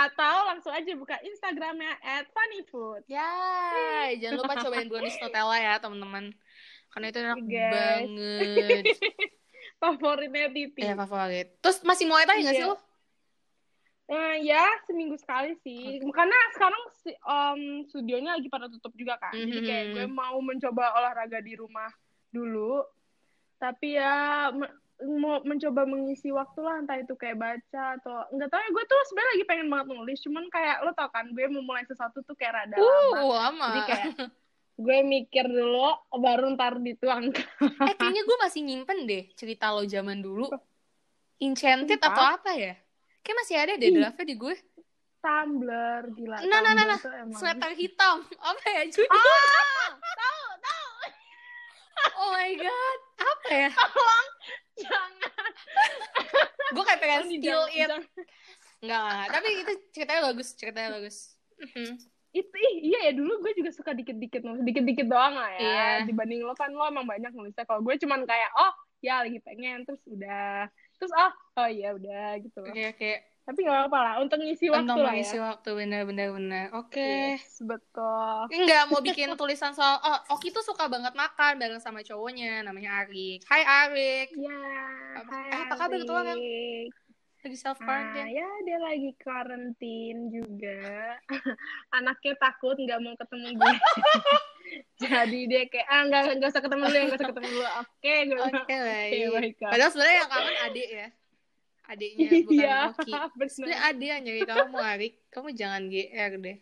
[0.06, 3.06] Atau langsung aja buka Instagramnya at funnyfood.
[3.10, 6.34] Ya, jangan lupa cobain brownies Nutella ya teman-teman.
[6.90, 7.74] Karena itu enak Guys.
[7.74, 8.86] banget.
[9.84, 10.82] Favoritnya Titi.
[10.82, 11.48] Ya favorit.
[11.60, 12.72] Terus masih Muay Thai nggak sih Iya.
[12.72, 12.78] lo?
[14.08, 19.60] Eh, ya seminggu sekali sih karena sekarang em, studionya lagi pada tutup juga kan jadi
[19.60, 19.94] kayak Mhm.
[19.94, 21.92] gue mau mencoba olahraga di rumah
[22.32, 22.88] dulu
[23.60, 24.48] tapi ya
[25.04, 29.00] mau mencoba mengisi waktu lah entah itu kayak baca atau nggak tahu ya gue tuh
[29.06, 32.34] sebenarnya lagi pengen banget nulis cuman kayak lo tau kan gue mau mulai sesuatu tuh
[32.34, 33.68] kayak rada lama Uh, lama.
[33.68, 34.06] jadi kayak
[34.78, 40.22] gue mikir dulu baru ntar dituang Eh, kayaknya gue masih nyimpen deh cerita lo zaman
[40.22, 40.54] dulu.
[41.42, 42.74] Enchanted atau apa ya?
[43.26, 44.56] Kayak masih ada deh draftnya di gue.
[45.18, 47.00] Tumblr gila Nah, nah, nah, nah.
[47.34, 48.22] Sweater hitam.
[48.38, 49.10] Apa ya judul?
[49.10, 49.90] ah
[50.22, 50.90] tahu tahu
[52.22, 53.00] Oh my god.
[53.18, 53.70] Apa ya?
[53.78, 54.28] tolong
[54.78, 55.12] jangan
[56.68, 57.90] Gue kayak pengen steal it.
[58.86, 59.26] Enggak.
[59.34, 60.48] Tapi itu ceritanya bagus.
[60.54, 61.18] Ceritanya bagus.
[61.58, 61.98] Mhm.
[62.38, 65.88] Itu ih, iya ya dulu gue juga suka dikit-dikit nulis dikit-dikit doang lah ya Iya.
[66.06, 69.86] dibanding lo kan lo emang banyak nulisnya kalau gue cuman kayak oh ya lagi pengen
[69.86, 70.66] terus udah
[70.98, 73.12] terus oh oh iya udah gitu loh Oke, oke.
[73.48, 76.66] tapi nggak apa-apa lah untuk ngisi waktu Untuk lah mengisi ya waktu bener-bener bener.
[76.76, 77.38] Oke.
[77.40, 82.04] Yes, betul Enggak mau bikin tulisan soal oh Oki tuh suka banget makan bareng sama
[82.04, 83.46] cowoknya namanya Arik.
[83.48, 84.36] Hai Arik.
[84.36, 84.58] ya
[85.16, 86.38] hai eh, apa kabar tuh orang?
[87.48, 88.30] Lagi self Ah, quarantine.
[88.34, 91.16] ya dia lagi karantin juga
[91.98, 93.76] anaknya takut nggak mau ketemu gue
[95.02, 98.14] jadi dia kayak ah nggak nggak usah ketemu dulu ya nggak usah ketemu dulu oke
[98.20, 99.12] gue Oke, baik.
[99.32, 101.08] baik, Kak." Padahal sebenarnya yang kangen adik ya.
[101.88, 103.12] Adiknya bukan iya Oki.
[103.16, 105.14] benar Sebenarnya adik yang nyari kamu, Arik.
[105.32, 106.58] Kamu jangan GR deh.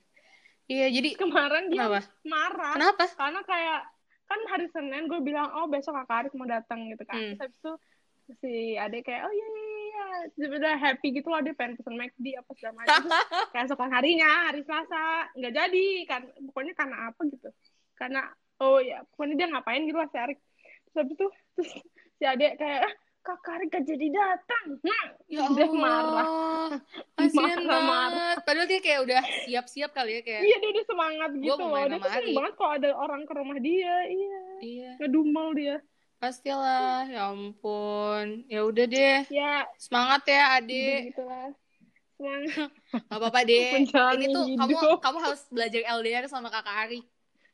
[0.65, 2.01] Iya, jadi kemarin dia kenapa?
[2.23, 3.05] marah Kenapa?
[3.11, 3.79] karena kayak
[4.25, 7.38] kan hari Senin gue bilang oh besok kakak Arik mau datang gitu kan Hmm.
[7.38, 7.71] terus habis itu
[8.38, 9.64] si adek kayak oh iya iya iya
[10.34, 13.01] sebenarnya happy gitu loh dia pengen pesen McD apa segala macam.
[13.53, 15.03] Keesokan harinya hari Selasa
[15.34, 15.88] nggak jadi.
[16.05, 17.49] Kan pokoknya karena apa gitu.
[17.93, 18.22] Karena
[18.57, 20.39] oh ya pokoknya dia ngapain gitu lah si Arik.
[20.86, 21.70] Terus habis itu terus
[22.16, 24.66] si adek kayak "Ah, kakak Arik gak jadi datang.
[24.80, 25.74] Nah Ya dia Allah.
[25.76, 26.28] marah.
[27.16, 27.82] Kasian Marah-marah.
[27.82, 28.38] banget.
[28.43, 30.41] Padahal dia kayak udah siap-siap kali ya kayak.
[30.43, 31.74] iya dia udah semangat gitu loh.
[31.82, 33.95] dia tuh seneng banget kalau ada orang ke rumah dia.
[34.05, 34.38] Iya.
[34.55, 35.76] Iya, ngedumel dia
[36.26, 37.05] pastilah.
[37.05, 38.41] Ya ampun.
[38.49, 39.21] Ya udah deh.
[39.30, 41.13] ya Semangat ya, Adik.
[41.13, 41.53] semangat
[43.11, 43.86] Gak apa-apa deh.
[43.86, 44.97] Ini tuh kamu hidup.
[45.03, 47.05] kamu harus belajar LDR sama Kakak Arik.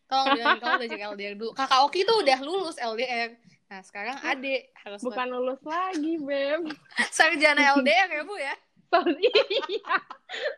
[0.07, 1.51] Tolong jangan kamu belajar LDR dulu.
[1.51, 3.36] Kakak Oki tuh udah lulus LDR.
[3.72, 6.76] Nah, sekarang Adik harus bukan lulus lagi beb
[7.17, 8.55] sarjana LDR ya, Bu ya.
[8.91, 9.95] Iya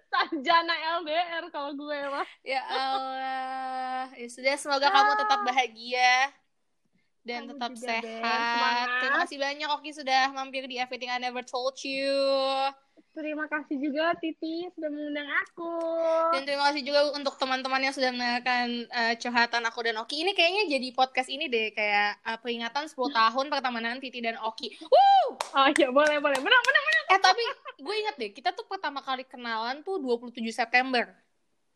[0.09, 4.09] sarjana LDR kalau gue mah Ya Allah.
[4.17, 6.33] Ya sudah, semoga kamu tetap bahagia
[7.23, 8.03] dan Kamu tetap juga, Ben.
[8.03, 8.39] sehat.
[8.43, 8.87] Semangat.
[8.99, 12.19] Terima kasih banyak Oki sudah mampir di Everything I Never Told You.
[13.13, 15.73] Terima kasih juga Titi sudah mengundang aku.
[16.33, 20.25] Dan terima kasih juga untuk teman-teman yang sudah mendengarkan eh, curhatan aku dan Oki.
[20.25, 24.73] Ini kayaknya jadi podcast ini deh kayak eh, peringatan 10 tahun pertemanan Titi dan Oki.
[24.81, 25.37] Woo!
[25.37, 26.39] Oh iya boleh boleh.
[26.41, 27.03] Benar benar benar.
[27.13, 27.43] Eh tapi
[27.85, 31.05] gue inget deh, kita tuh pertama kali kenalan tuh 27 September.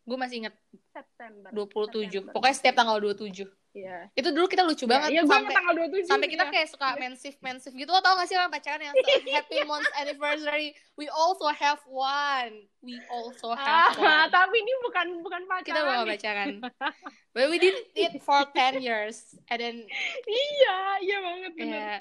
[0.02, 0.54] Gue masih inget
[0.90, 1.54] September.
[1.54, 2.08] 27.
[2.10, 2.32] September.
[2.34, 3.46] Pokoknya setiap tanggal 27.
[3.78, 4.10] Iya.
[4.12, 6.10] Itu dulu kita lucu banget Iya, sampai tanggal 27.
[6.10, 6.52] sampai kita iya.
[6.52, 8.94] kayak suka mensif mensif gitu lo tau gak sih orang pacaran yang
[9.34, 15.06] happy month anniversary we also have one we also have Ah, one tapi ini bukan
[15.22, 15.64] bukan pacaran.
[15.64, 16.48] kita bukan pacaran
[17.34, 19.76] but we did it for 10 years and then
[20.24, 21.70] Iya, iya banget benar.
[21.70, 21.94] ya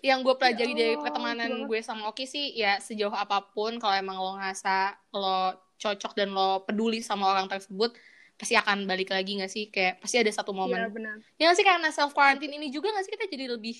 [0.00, 3.42] yang gue pelajari Ya dari Allah, pertemanan lucu gue sama Oki sih ya sejauh apa
[3.48, 7.90] pun kalau emang lo ngerasa lo cocok dan lo peduli sama orang tersebut
[8.34, 11.16] pasti akan balik lagi gak sih kayak pasti ada satu Iya momen benar.
[11.34, 13.78] ya sih karena self quarantine ini juga gak sih kita jadi lebih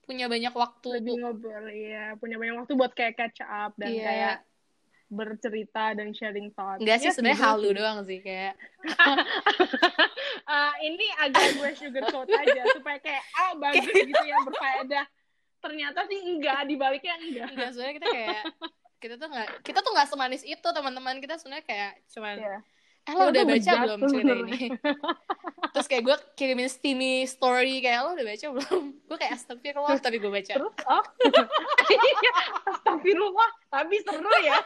[0.00, 4.04] punya banyak waktu Lebih ngobrol ya, punya banyak waktu buat kayak catch up dan Iya.
[4.04, 4.36] kayak
[5.06, 6.78] bercerita dan sharing thoughts.
[6.78, 7.74] Enggak sih Iya sebenarnya halu sih.
[7.74, 8.54] doang sih kayak
[10.44, 15.04] Ah, ini agak gue sugarcoat aja supaya kayak ah bagus gitu ya berfaedah.
[15.58, 17.48] Ternyata sih enggak, dibaliknya enggak.
[17.48, 18.42] enggak sebenarnya kita kayak
[18.98, 22.56] kita tuh nggak kita tuh nggak semanis itu teman-teman kita sebenarnya kayak cuman Iya.
[23.04, 24.60] Eh lo udah baca belum cerita ini?
[25.74, 28.84] Terus kayak gue kirimin steamy story kayak lo udah baca belum?
[29.10, 30.52] Gue kayak astagfirullah tapi gue baca.
[30.54, 31.04] Terus oh.
[31.94, 32.32] Iya,
[32.70, 34.58] Astagfirullah, tapi seru ya.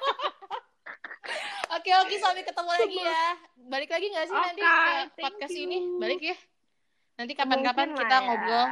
[1.72, 3.26] oke oke sampai ketemu lagi ya.
[3.72, 4.84] Balik lagi nggak sih nanti ke
[5.24, 5.64] podcast you.
[5.64, 5.78] ini?
[5.96, 6.36] Balik ya.
[7.18, 8.24] Nanti kapan-kapan kita ya.
[8.28, 8.66] ngobrol.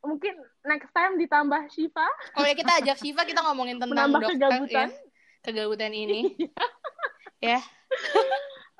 [0.00, 2.08] Mungkin next time ditambah Shiva.
[2.38, 4.88] Oh ya kita ajak Shiva kita ngomongin tentang menambah dokter kegabutan.
[4.88, 4.98] ya
[5.44, 6.38] kegabutan ini.
[7.42, 7.60] Ya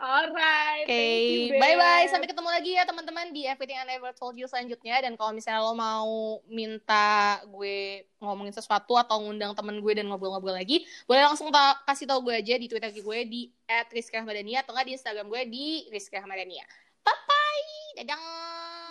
[0.01, 0.89] Alright.
[0.89, 2.09] Oke, you, bye bye.
[2.09, 4.97] Sampai ketemu lagi ya teman-teman di Everything I Never Told You selanjutnya.
[5.05, 10.57] Dan kalau misalnya lo mau minta gue ngomongin sesuatu atau ngundang temen gue dan ngobrol-ngobrol
[10.57, 14.89] lagi, boleh langsung ta- kasih tau gue aja di Twitter gue di @rizkyahmadania atau nggak
[14.89, 16.65] di Instagram gue di rizkyahmadania.
[17.05, 17.65] Bye bye,
[18.01, 18.90] dadah.